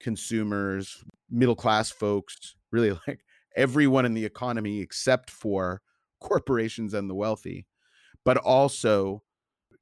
consumers, 0.01 1.03
middle 1.29 1.55
class 1.55 1.89
folks, 1.91 2.55
really 2.71 2.91
like 3.07 3.21
everyone 3.55 4.05
in 4.05 4.13
the 4.13 4.25
economy 4.25 4.79
except 4.79 5.29
for 5.29 5.81
corporations 6.21 6.93
and 6.93 7.09
the 7.09 7.15
wealthy, 7.15 7.65
but 8.25 8.37
also 8.37 9.23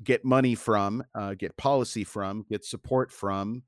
get 0.04 0.24
money 0.24 0.56
from, 0.56 1.04
uh, 1.16 1.34
get 1.34 1.58
policy 1.58 2.04
from, 2.04 2.46
get 2.50 2.64
support 2.64 3.12
from 3.12 3.64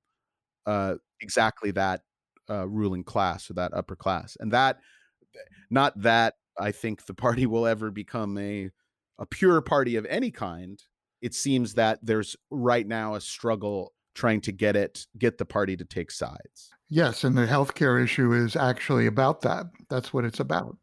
uh, 0.66 0.96
exactly 1.20 1.72
that 1.72 2.02
uh, 2.50 2.68
ruling 2.68 3.04
class 3.04 3.50
or 3.50 3.54
that 3.54 3.74
upper 3.74 3.96
class. 3.96 4.38
And 4.40 4.52
that, 4.54 4.80
not 5.70 6.00
that 6.02 6.36
I 6.60 6.72
think 6.72 7.06
the 7.06 7.14
party 7.14 7.46
will 7.48 7.66
ever 7.68 7.92
become 7.92 8.38
a 8.38 8.70
a 9.20 9.26
pure 9.26 9.62
party 9.62 9.98
of 9.98 10.06
any 10.08 10.32
kind. 10.32 10.82
It 11.22 11.36
seems 11.36 11.76
that 11.76 12.00
there's 12.02 12.36
right 12.50 12.88
now 12.88 13.14
a 13.14 13.22
struggle 13.22 13.94
trying 14.14 14.42
to 14.42 14.52
get 14.52 14.76
it 14.76 15.08
get 15.18 15.38
the 15.38 15.46
party 15.46 15.78
to 15.78 15.86
take 15.86 16.12
sides. 16.12 16.72
Yes, 16.90 17.24
and 17.24 17.38
the 17.38 17.46
healthcare 17.46 18.04
issue 18.04 18.34
is 18.34 18.58
actually 18.58 19.08
about 19.08 19.40
that. 19.42 19.68
That's 19.90 20.14
what 20.14 20.26
it's 20.26 20.42
about. 20.42 20.76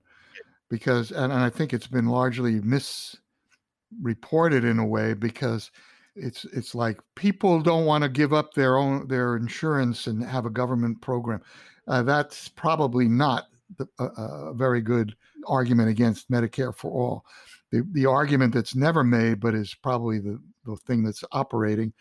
Because, 0.71 1.11
and, 1.11 1.33
and 1.33 1.43
I 1.43 1.51
think 1.51 1.75
it's 1.75 1.87
been 1.87 2.07
largely 2.07 2.61
misreported 2.61 4.65
in 4.65 4.79
a 4.79 4.87
way 4.87 5.15
because 5.15 5.71
it's 6.15 6.45
it's 6.47 6.75
like 6.75 7.01
people 7.15 7.61
don't 7.61 7.85
want 7.85 8.05
to 8.05 8.09
give 8.09 8.33
up 8.33 8.55
their 8.55 8.77
own 8.77 9.07
their 9.09 9.37
insurance 9.37 10.07
and 10.07 10.25
have 10.25 10.47
a 10.47 10.51
government 10.51 11.01
program. 11.01 11.41
Uh, 11.87 12.03
that's 12.03 12.49
probably 12.49 13.09
not 13.09 13.47
the, 13.77 13.87
a 13.99 14.53
very 14.55 14.81
good 14.81 15.15
argument 15.47 15.89
against 15.89 16.31
Medicare 16.31 16.75
for 16.75 16.91
all. 16.91 17.25
The 17.71 17.87
the 17.93 18.07
argument 18.07 18.55
that's 18.55 18.75
never 18.75 19.05
made, 19.05 19.41
but 19.41 19.55
is 19.55 19.75
probably 19.75 20.19
the 20.19 20.41
the 20.65 20.77
thing 20.77 21.03
that's 21.03 21.25
operating, 21.33 21.93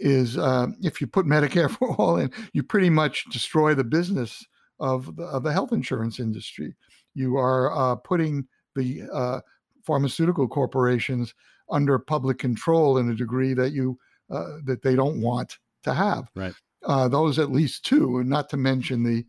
is 0.00 0.36
uh, 0.38 0.68
if 0.82 1.00
you 1.00 1.06
put 1.06 1.26
Medicare 1.26 1.70
for 1.78 1.94
all 1.96 2.16
in, 2.16 2.30
you 2.52 2.62
pretty 2.62 2.90
much 2.90 3.24
destroy 3.26 3.74
the 3.74 3.84
business 3.84 4.44
of 4.80 5.14
the, 5.16 5.24
of 5.24 5.42
the 5.42 5.52
health 5.52 5.72
insurance 5.72 6.18
industry. 6.18 6.74
You 7.14 7.36
are 7.36 7.76
uh, 7.76 7.96
putting 7.96 8.46
the 8.74 9.02
uh, 9.12 9.40
pharmaceutical 9.84 10.48
corporations 10.48 11.34
under 11.70 11.98
public 11.98 12.38
control 12.38 12.98
in 12.98 13.10
a 13.10 13.14
degree 13.14 13.54
that 13.54 13.72
you 13.72 13.98
uh, 14.30 14.58
that 14.64 14.82
they 14.82 14.94
don't 14.94 15.20
want 15.20 15.58
to 15.82 15.92
have. 15.92 16.30
Right. 16.34 16.54
Uh, 16.84 17.08
those 17.08 17.38
at 17.38 17.50
least 17.50 17.84
two, 17.84 18.18
and 18.18 18.28
not 18.28 18.48
to 18.50 18.56
mention 18.56 19.02
the 19.02 19.24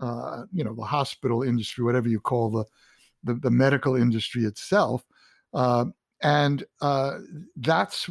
uh, 0.00 0.44
you 0.52 0.64
know 0.64 0.74
the 0.74 0.84
hospital 0.84 1.42
industry, 1.42 1.84
whatever 1.84 2.08
you 2.08 2.20
call 2.20 2.50
the 2.50 2.64
the, 3.24 3.34
the 3.40 3.50
medical 3.50 3.96
industry 3.96 4.44
itself. 4.44 5.04
and 6.22 6.64
that's 7.56 8.08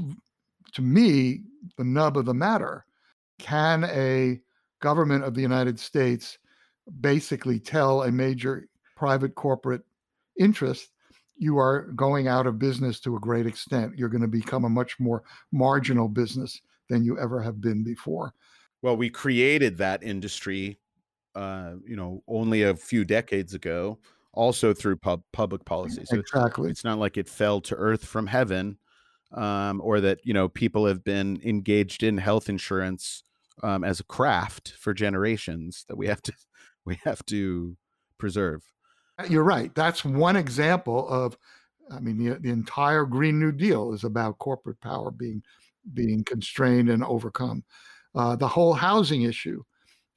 to 0.74 0.82
me 0.82 1.42
the 1.78 1.84
nub 1.84 2.18
of 2.18 2.26
the 2.26 2.34
matter. 2.34 2.86
Can 3.40 3.86
a 3.86 4.40
government 4.82 5.24
of 5.24 5.34
the 5.34 5.42
United 5.42 5.80
States 5.80 6.38
basically 7.00 7.60
tell 7.60 8.04
a 8.04 8.12
major 8.12 8.68
private 8.96 9.36
corporate 9.36 9.82
interest 10.40 10.90
you 11.36 11.58
are 11.58 11.92
going 11.96 12.28
out 12.28 12.46
of 12.48 12.60
business 12.60 13.00
to 13.02 13.16
a 13.16 13.20
great 13.20 13.46
extent? 13.46 13.98
You're 13.98 14.10
going 14.10 14.22
to 14.22 14.28
become 14.28 14.66
a 14.66 14.70
much 14.70 15.00
more 15.00 15.24
marginal 15.52 16.08
business 16.08 16.62
than 16.90 17.04
you 17.04 17.18
ever 17.20 17.42
have 17.42 17.60
been 17.62 17.84
before. 17.84 18.34
Well, 18.82 18.98
we 18.98 19.10
created 19.10 19.78
that 19.78 20.04
industry, 20.04 20.80
uh, 21.36 21.74
you 21.88 21.96
know, 21.96 22.22
only 22.28 22.64
a 22.64 22.76
few 22.76 23.06
decades 23.06 23.54
ago, 23.54 24.00
also 24.34 24.74
through 24.74 24.98
pub- 24.98 25.24
public 25.32 25.64
policy. 25.66 26.04
So 26.06 26.20
exactly. 26.20 26.70
It's 26.70 26.84
not 26.84 27.00
like 27.00 27.18
it 27.18 27.30
fell 27.30 27.62
to 27.62 27.76
earth 27.76 28.06
from 28.06 28.28
heaven 28.28 28.78
um, 29.34 29.82
or 29.84 30.00
that 30.02 30.19
you 30.24 30.34
know 30.34 30.48
people 30.48 30.86
have 30.86 31.04
been 31.04 31.39
engaged 31.43 32.04
in 32.04 32.17
health 32.17 32.50
insurance 32.50 33.24
um, 33.62 33.84
as 33.84 34.00
a 34.00 34.04
craft 34.04 34.74
for 34.80 34.93
generations 34.93 35.86
that 35.88 35.98
we 35.98 36.08
have 36.08 36.22
to 36.22 36.34
we 36.86 37.00
have 37.04 37.26
to 37.28 37.78
preserve. 38.17 38.63
Uh, 39.17 39.26
you're 39.30 39.43
right. 39.43 39.74
That's 39.76 40.06
one 40.06 40.36
example 40.36 41.08
of. 41.10 41.38
I 41.91 42.00
mean, 42.00 42.17
the, 42.17 42.39
the 42.39 42.50
entire 42.50 43.04
Green 43.04 43.39
New 43.39 43.52
Deal 43.52 43.91
is 43.93 44.06
about 44.06 44.39
corporate 44.39 44.80
power 44.80 45.12
being 45.12 45.43
being 45.93 46.24
constrained 46.24 46.89
and 46.89 47.04
overcome. 47.04 47.63
Uh, 48.15 48.36
the 48.36 48.48
whole 48.48 48.74
housing 48.74 49.24
issue. 49.24 49.63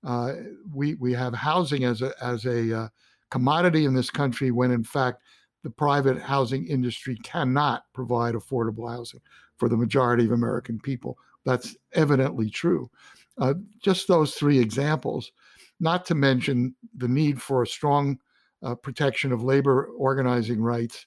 Uh, 0.04 0.34
we 0.72 0.94
we 0.94 1.12
have 1.12 1.34
housing 1.34 1.84
as 1.84 2.02
a 2.02 2.12
as 2.22 2.44
a 2.44 2.82
uh, 2.82 2.88
commodity 3.30 3.86
in 3.86 3.94
this 3.94 4.10
country 4.10 4.52
when 4.52 4.70
in 4.70 4.84
fact 4.84 5.22
the 5.62 5.70
private 5.70 6.20
housing 6.20 6.66
industry 6.66 7.16
cannot 7.22 7.84
provide 7.92 8.34
affordable 8.34 8.90
housing 8.90 9.20
for 9.56 9.68
the 9.68 9.76
majority 9.76 10.24
of 10.24 10.32
American 10.32 10.78
people. 10.78 11.18
That's 11.44 11.76
evidently 11.94 12.50
true. 12.50 12.90
Uh, 13.38 13.54
just 13.82 14.08
those 14.08 14.34
three 14.34 14.58
examples, 14.58 15.32
not 15.80 16.06
to 16.06 16.14
mention 16.14 16.74
the 16.96 17.08
need 17.08 17.40
for 17.40 17.62
a 17.62 17.66
strong 17.66 18.18
uh, 18.62 18.74
protection 18.74 19.32
of 19.32 19.42
labor 19.42 19.90
organizing 19.96 20.60
rights 20.60 21.06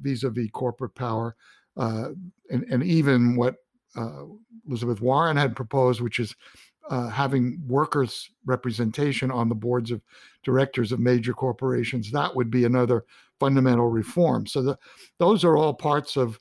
vis 0.00 0.24
a 0.24 0.30
vis 0.30 0.50
corporate 0.52 0.94
power, 0.94 1.36
uh, 1.76 2.08
and, 2.50 2.64
and, 2.70 2.82
even 2.82 3.36
what 3.36 3.56
uh, 3.96 4.24
Elizabeth 4.66 5.00
Warren 5.00 5.36
had 5.36 5.56
proposed, 5.56 6.00
which 6.00 6.18
is 6.18 6.34
uh, 6.90 7.08
having 7.08 7.60
workers' 7.66 8.30
representation 8.44 9.30
on 9.30 9.48
the 9.48 9.54
boards 9.54 9.90
of 9.90 10.00
directors 10.42 10.92
of 10.92 11.00
major 11.00 11.32
corporations. 11.32 12.10
That 12.10 12.34
would 12.34 12.50
be 12.50 12.64
another 12.64 13.04
fundamental 13.40 13.88
reform. 13.88 14.46
So 14.46 14.62
the, 14.62 14.78
those 15.18 15.44
are 15.44 15.56
all 15.56 15.74
parts 15.74 16.16
of 16.16 16.38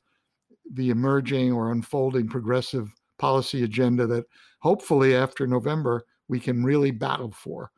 the 0.72 0.90
emerging 0.90 1.52
or 1.52 1.72
unfolding 1.72 2.28
progressive 2.28 2.94
policy 3.18 3.64
agenda 3.64 4.08
that 4.08 4.26
hopefully 4.60 5.16
after 5.16 5.48
November 5.48 6.06
we 6.28 6.40
can 6.40 6.64
really 6.64 6.92
battle 6.92 7.32
for. 7.32 7.72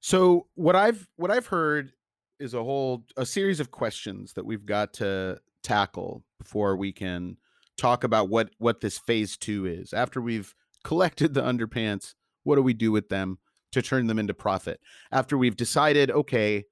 So 0.00 0.46
what 0.54 0.76
I've 0.76 1.08
what 1.16 1.30
I've 1.30 1.46
heard 1.46 1.92
is 2.38 2.54
a 2.54 2.62
whole 2.62 3.04
a 3.16 3.26
series 3.26 3.60
of 3.60 3.70
questions 3.70 4.32
that 4.34 4.46
we've 4.46 4.64
got 4.64 4.94
to 4.94 5.38
tackle 5.62 6.24
before 6.38 6.76
we 6.76 6.92
can 6.92 7.36
talk 7.76 8.04
about 8.04 8.28
what 8.28 8.50
what 8.58 8.80
this 8.80 8.98
phase 8.98 9.36
2 9.36 9.66
is. 9.66 9.92
After 9.92 10.20
we've 10.20 10.54
collected 10.84 11.34
the 11.34 11.42
underpants, 11.42 12.14
what 12.44 12.56
do 12.56 12.62
we 12.62 12.74
do 12.74 12.92
with 12.92 13.08
them 13.08 13.38
to 13.72 13.82
turn 13.82 14.06
them 14.06 14.18
into 14.18 14.34
profit? 14.34 14.80
After 15.12 15.36
we've 15.36 15.56
decided 15.56 16.10
okay, 16.10 16.64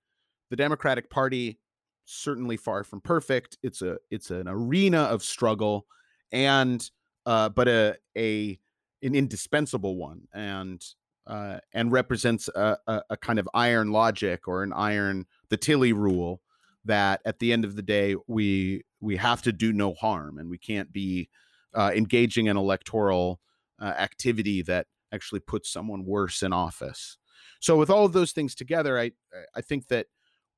the 0.50 0.56
Democratic 0.56 1.10
Party 1.10 1.58
certainly 2.04 2.56
far 2.56 2.84
from 2.84 3.00
perfect. 3.00 3.58
It's 3.62 3.82
a 3.82 3.98
it's 4.10 4.30
an 4.30 4.48
arena 4.48 5.02
of 5.02 5.22
struggle, 5.22 5.86
and 6.32 6.88
uh, 7.26 7.50
but 7.50 7.68
a 7.68 7.96
a 8.16 8.58
an 9.02 9.14
indispensable 9.14 9.96
one, 9.96 10.22
and 10.32 10.82
uh, 11.26 11.58
and 11.74 11.92
represents 11.92 12.48
a, 12.48 12.78
a, 12.86 13.02
a 13.10 13.16
kind 13.16 13.38
of 13.38 13.48
iron 13.52 13.92
logic 13.92 14.48
or 14.48 14.62
an 14.62 14.72
iron 14.72 15.26
the 15.50 15.58
Tilly 15.58 15.92
rule 15.92 16.40
that 16.84 17.20
at 17.26 17.38
the 17.38 17.52
end 17.52 17.64
of 17.64 17.76
the 17.76 17.82
day 17.82 18.16
we 18.26 18.82
we 19.00 19.16
have 19.16 19.42
to 19.42 19.52
do 19.52 19.72
no 19.72 19.92
harm 19.92 20.38
and 20.38 20.48
we 20.48 20.58
can't 20.58 20.92
be 20.92 21.28
uh, 21.74 21.92
engaging 21.94 22.46
in 22.46 22.56
electoral 22.56 23.40
uh, 23.80 23.84
activity 23.84 24.62
that 24.62 24.86
actually 25.12 25.40
puts 25.40 25.70
someone 25.70 26.04
worse 26.04 26.42
in 26.42 26.52
office. 26.52 27.18
So 27.60 27.76
with 27.76 27.90
all 27.90 28.04
of 28.04 28.12
those 28.12 28.32
things 28.32 28.54
together, 28.54 28.98
I 28.98 29.12
I 29.54 29.60
think 29.60 29.88
that 29.88 30.06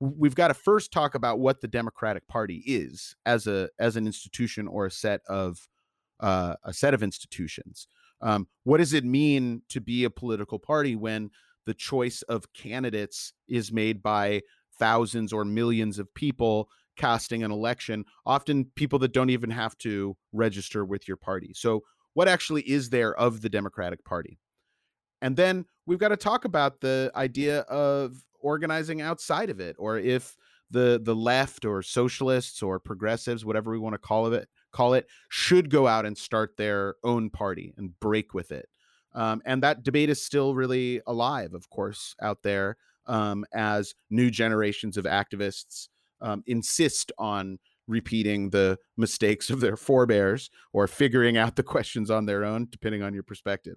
we've 0.01 0.35
got 0.35 0.49
to 0.49 0.55
first 0.55 0.93
talk 0.93 1.14
about 1.14 1.39
what 1.39 1.61
the 1.61 1.68
Democratic 1.68 2.27
Party 2.27 2.62
is 2.66 3.14
as 3.27 3.47
a 3.47 3.68
as 3.79 3.97
an 3.97 4.07
institution 4.07 4.66
or 4.66 4.87
a 4.87 4.91
set 4.91 5.21
of 5.29 5.68
uh, 6.21 6.55
a 6.64 6.73
set 6.73 6.95
of 6.95 7.03
institutions. 7.03 7.87
Um, 8.23 8.49
what 8.64 8.79
does 8.79 8.93
it 8.93 9.05
mean 9.05 9.62
to 9.71 9.81
be 9.81 10.05
a 10.05 10.11
political 10.11 10.59
party 10.59 10.95
when 10.95 11.31
the 11.64 11.75
choice 11.75 12.23
of 12.23 12.53
candidates 12.53 13.33
is 13.49 13.73
made 13.73 14.03
by 14.03 14.43
thousands 14.79 15.33
or 15.33 15.45
millions 15.45 15.99
of 15.99 16.12
people 16.14 16.68
casting 16.97 17.43
an 17.43 17.51
election, 17.51 18.05
often 18.27 18.66
people 18.75 18.99
that 18.99 19.12
don't 19.12 19.31
even 19.31 19.51
have 19.51 19.77
to 19.79 20.16
register 20.33 20.85
with 20.85 21.09
your 21.09 21.16
party. 21.16 21.53
So, 21.55 21.83
what 22.15 22.29
actually 22.29 22.63
is 22.63 22.91
there 22.91 23.15
of 23.15 23.41
the 23.41 23.49
Democratic 23.49 24.05
Party? 24.05 24.39
And 25.23 25.37
then 25.37 25.67
we've 25.87 25.99
got 25.99 26.09
to 26.09 26.17
talk 26.17 26.45
about 26.45 26.81
the 26.81 27.11
idea 27.15 27.61
of 27.61 28.17
organizing 28.41 29.01
outside 29.01 29.51
of 29.51 29.61
it, 29.61 29.77
or 29.79 29.99
if 29.99 30.37
the 30.71 31.01
the 31.03 31.15
left 31.15 31.65
or 31.65 31.83
socialists 31.83 32.63
or 32.63 32.79
progressives, 32.79 33.45
whatever 33.45 33.71
we 33.71 33.79
want 33.79 33.95
to 33.95 33.99
call 33.99 34.33
it, 34.33 34.49
call 34.73 34.95
it, 34.95 35.07
should 35.29 35.69
go 35.71 35.87
out 35.87 36.07
and 36.07 36.17
start 36.17 36.57
their 36.57 36.95
own 37.05 37.29
party 37.31 37.75
and 37.77 37.99
break 38.01 38.35
with 38.35 38.53
it. 38.53 38.69
Um, 39.13 39.43
and 39.45 39.63
that 39.63 39.83
debate 39.83 40.09
is 40.09 40.23
still 40.23 40.55
really 40.55 41.01
alive, 41.07 41.53
of 41.55 41.69
course, 41.69 42.15
out 42.23 42.43
there 42.43 42.77
um, 43.07 43.45
as 43.53 43.95
new 44.09 44.31
generations 44.31 44.97
of 44.97 45.05
activists 45.05 45.89
um, 46.21 46.45
insist 46.47 47.11
on 47.19 47.59
repeating 47.91 48.51
the 48.51 48.78
mistakes 48.97 49.51
of 49.51 49.61
their 49.61 49.76
forebears 49.76 50.51
or 50.72 50.86
figuring 50.86 51.36
out 51.36 51.57
the 51.57 51.62
questions 51.62 52.11
on 52.11 52.26
their 52.26 52.45
own, 52.45 52.68
depending 52.70 53.03
on 53.03 53.12
your 53.12 53.22
perspective. 53.22 53.76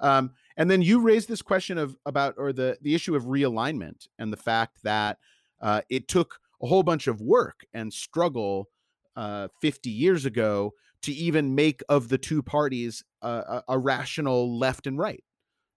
Um, 0.00 0.32
and 0.56 0.70
then 0.70 0.82
you 0.82 1.00
raised 1.00 1.28
this 1.28 1.42
question 1.42 1.78
of 1.78 1.96
about 2.04 2.34
or 2.36 2.52
the 2.52 2.78
the 2.82 2.94
issue 2.94 3.14
of 3.14 3.24
realignment 3.24 4.08
and 4.18 4.32
the 4.32 4.36
fact 4.36 4.78
that 4.82 5.18
uh, 5.62 5.82
it 5.88 6.08
took 6.08 6.40
a 6.62 6.66
whole 6.66 6.82
bunch 6.82 7.06
of 7.06 7.20
work 7.20 7.64
and 7.72 7.92
struggle 7.92 8.68
uh, 9.16 9.48
50 9.60 9.90
years 9.90 10.26
ago 10.26 10.72
to 11.02 11.12
even 11.12 11.54
make 11.54 11.82
of 11.88 12.08
the 12.08 12.18
two 12.18 12.42
parties 12.42 13.04
a, 13.22 13.62
a, 13.68 13.78
rational 13.78 14.58
left 14.58 14.86
and 14.86 14.98
right. 14.98 15.22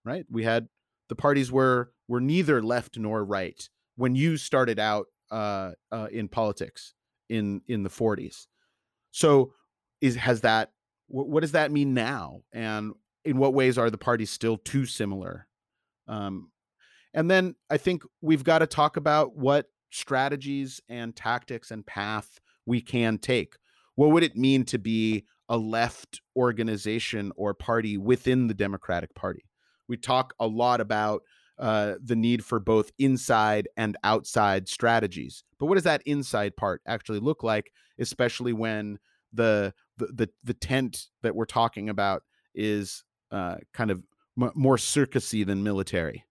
Right? 0.03 0.25
We 0.31 0.43
had 0.43 0.67
the 1.09 1.15
parties 1.15 1.51
were 1.51 1.91
were 2.07 2.21
neither 2.21 2.63
left 2.63 2.97
nor 2.97 3.23
right 3.23 3.69
when 3.95 4.15
you 4.15 4.37
started 4.37 4.79
out 4.79 5.07
uh, 5.29 5.71
uh, 5.91 6.07
in 6.11 6.27
politics 6.27 6.93
in 7.29 7.61
in 7.67 7.83
the 7.83 7.89
40s. 7.89 8.47
So 9.11 9.53
is 10.01 10.15
has 10.15 10.41
that 10.41 10.71
what, 11.07 11.27
what 11.27 11.41
does 11.41 11.53
that 11.53 11.71
mean 11.71 11.93
now? 11.93 12.41
And 12.53 12.93
in 13.25 13.37
what 13.37 13.53
ways 13.53 13.77
are 13.77 13.89
the 13.89 13.97
parties 13.97 14.29
still 14.29 14.57
too 14.57 14.85
similar? 14.85 15.47
Um, 16.07 16.51
and 17.13 17.29
then 17.29 17.55
I 17.69 17.77
think 17.77 18.03
we've 18.21 18.43
got 18.43 18.59
to 18.59 18.67
talk 18.67 18.97
about 18.97 19.35
what 19.35 19.67
strategies 19.89 20.81
and 20.89 21.15
tactics 21.15 21.71
and 21.71 21.85
path 21.85 22.39
we 22.65 22.81
can 22.81 23.17
take. 23.17 23.55
What 23.95 24.11
would 24.11 24.23
it 24.23 24.35
mean 24.35 24.65
to 24.65 24.77
be 24.77 25.25
a 25.49 25.57
left 25.57 26.21
organization 26.35 27.31
or 27.35 27.53
party 27.53 27.97
within 27.97 28.47
the 28.47 28.53
Democratic 28.53 29.15
Party? 29.15 29.45
We 29.87 29.97
talk 29.97 30.33
a 30.39 30.47
lot 30.47 30.81
about 30.81 31.23
uh, 31.59 31.95
the 32.03 32.15
need 32.15 32.43
for 32.45 32.59
both 32.59 32.91
inside 32.99 33.67
and 33.77 33.97
outside 34.03 34.67
strategies. 34.67 35.43
But 35.59 35.65
what 35.65 35.75
does 35.75 35.83
that 35.83 36.03
inside 36.05 36.55
part 36.55 36.81
actually 36.87 37.19
look 37.19 37.43
like, 37.43 37.71
especially 37.99 38.53
when 38.53 38.99
the 39.33 39.73
the 39.97 40.07
the, 40.07 40.29
the 40.43 40.53
tent 40.53 41.07
that 41.23 41.35
we're 41.35 41.45
talking 41.45 41.89
about 41.89 42.23
is 42.53 43.03
uh, 43.31 43.55
kind 43.73 43.91
of 43.91 44.01
m- 44.39 44.51
more 44.55 44.77
circusy 44.77 45.45
than 45.45 45.63
military. 45.63 46.25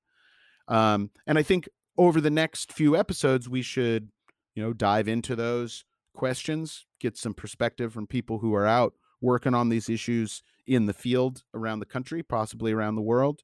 Um, 0.68 1.10
and 1.26 1.38
I 1.38 1.42
think 1.42 1.68
over 1.98 2.20
the 2.20 2.30
next 2.30 2.72
few 2.72 2.96
episodes, 2.96 3.48
we 3.48 3.62
should, 3.62 4.10
you 4.54 4.62
know, 4.62 4.72
dive 4.72 5.08
into 5.08 5.36
those 5.36 5.84
questions, 6.14 6.86
get 7.00 7.16
some 7.16 7.34
perspective 7.34 7.92
from 7.92 8.06
people 8.06 8.38
who 8.38 8.54
are 8.54 8.66
out 8.66 8.94
working 9.20 9.54
on 9.54 9.68
these 9.68 9.88
issues 9.88 10.42
in 10.66 10.86
the 10.86 10.92
field 10.92 11.42
around 11.54 11.78
the 11.78 11.86
country, 11.86 12.22
possibly 12.22 12.72
around 12.72 12.96
the 12.96 13.02
world, 13.02 13.42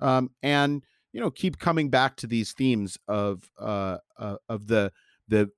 um, 0.00 0.30
and 0.42 0.84
you 1.14 1.20
know, 1.20 1.30
keep 1.30 1.58
coming 1.58 1.88
back 1.88 2.16
to 2.16 2.26
these 2.26 2.52
themes 2.52 2.98
of 3.06 3.48
uh, 3.58 3.98
uh, 4.18 4.36
of 4.48 4.66
the 4.66 4.92
the 5.28 5.50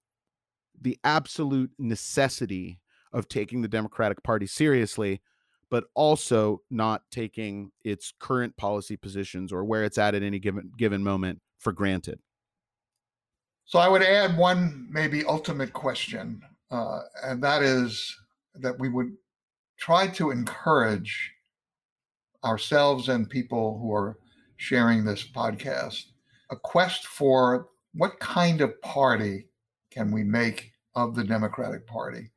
the 0.81 0.99
absolute 1.03 1.71
necessity 1.79 2.79
of 3.13 3.27
taking 3.27 3.63
the 3.63 3.69
Democratic 3.69 4.23
Party 4.23 4.47
seriously 4.47 5.23
but 5.71 5.85
also 5.95 6.63
not 6.71 7.03
taking 7.11 7.73
its 7.85 8.13
current 8.21 8.57
policy 8.57 8.97
positions 8.97 9.53
or 9.53 9.65
where 9.65 9.83
it's 9.83 9.99
at 9.99 10.15
at 10.15 10.23
any 10.23 10.39
given 10.39 10.71
given 10.77 11.03
moment 11.03 11.41
for 11.59 11.73
granted. 11.73 12.21
So 13.65 13.79
I 13.81 13.89
would 13.89 14.03
add 14.03 14.37
one 14.37 14.87
maybe 14.91 15.25
ultimate 15.25 15.73
question, 15.73 16.41
uh, 16.71 17.01
and 17.25 17.43
that 17.43 17.63
is 17.63 18.17
that 18.55 18.79
we 18.79 18.89
would 18.89 19.13
try 19.77 20.07
to 20.07 20.31
encourage 20.31 21.33
ourselves 22.45 23.09
and 23.09 23.29
people 23.29 23.79
who 23.81 23.93
are 23.93 24.19
sharing 24.57 25.05
this 25.05 25.27
podcast 25.27 26.05
a 26.51 26.57
quest 26.57 27.07
for 27.07 27.69
what 27.95 28.19
kind 28.21 28.61
of 28.61 28.81
party 28.83 29.47
can 29.91 30.11
we 30.13 30.23
make 30.23 30.73
of 30.95 31.15
the 31.15 31.25
Democratic 31.25 31.87
Party? 31.87 32.31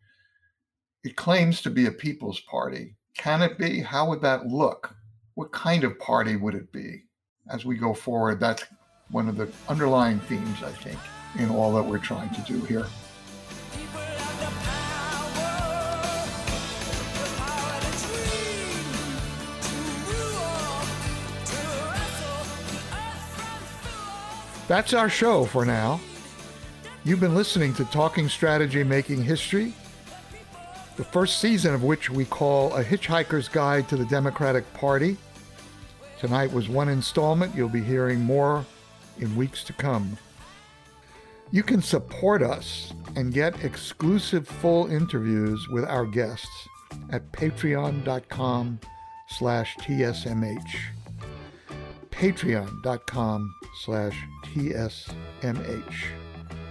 It 1.04 1.16
claims 1.16 1.62
to 1.62 1.70
be 1.70 1.86
a 1.86 1.92
people's 1.92 2.40
party, 2.42 2.96
can 3.18 3.42
it 3.42 3.58
be? 3.58 3.82
How 3.82 4.08
would 4.10 4.22
that 4.22 4.48
look? 4.48 4.96
What 5.36 5.52
kind 5.52 5.84
of 5.84 6.00
party 6.00 6.36
would 6.36 6.56
it 6.56 6.72
be? 6.72 7.04
As 7.52 7.66
we 7.66 7.76
go 7.76 7.94
forward, 7.94 8.40
that's 8.40 8.64
one 9.12 9.28
of 9.28 9.38
the 9.38 9.50
underlying 9.68 10.20
themes, 10.22 10.64
I 10.64 10.72
think, 10.72 11.00
in 11.38 11.50
all 11.50 11.74
that 11.74 11.84
we're 11.84 11.98
trying 11.98 12.30
to 12.30 12.42
do 12.42 12.60
here. 12.66 12.86
That's 24.70 24.94
our 24.94 25.10
show 25.10 25.46
for 25.46 25.66
now. 25.66 26.00
You've 27.04 27.20
been 27.20 27.34
listening 27.34 27.74
to 27.74 27.86
Talking 27.86 28.30
Strategy 28.30 28.84
Making 28.84 29.24
History 29.24 29.74
the 30.96 31.04
first 31.06 31.40
season 31.40 31.74
of 31.74 31.82
which 31.82 32.12
we 32.12 32.26
call 32.26 32.76
A 32.76 32.84
Hitchhiker's 32.84 33.48
Guide 33.48 33.90
to 33.90 33.98
the 33.98 34.06
Democratic 34.06 34.72
Party. 34.74 35.18
Tonight 36.20 36.52
was 36.52 36.70
one 36.70 36.88
installment. 36.88 37.56
You'll 37.56 37.68
be 37.68 37.82
hearing 37.82 38.20
more 38.20 38.64
in 39.18 39.36
weeks 39.36 39.64
to 39.64 39.74
come. 39.74 40.18
You 41.50 41.64
can 41.64 41.82
support 41.82 42.44
us 42.44 42.94
and 43.16 43.34
get 43.34 43.64
exclusive 43.64 44.48
full 44.48 44.86
interviews 44.92 45.68
with 45.70 45.86
our 45.86 46.06
guests 46.06 46.68
at 47.12 47.32
patreon.com 47.32 48.80
slash 49.30 49.78
tsmh. 49.78 50.62
patreon.com 52.12 53.56
slash 53.80 54.18
tsmh. 54.44 55.84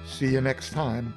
See 0.06 0.28
you 0.28 0.40
next 0.40 0.72
time. 0.72 1.14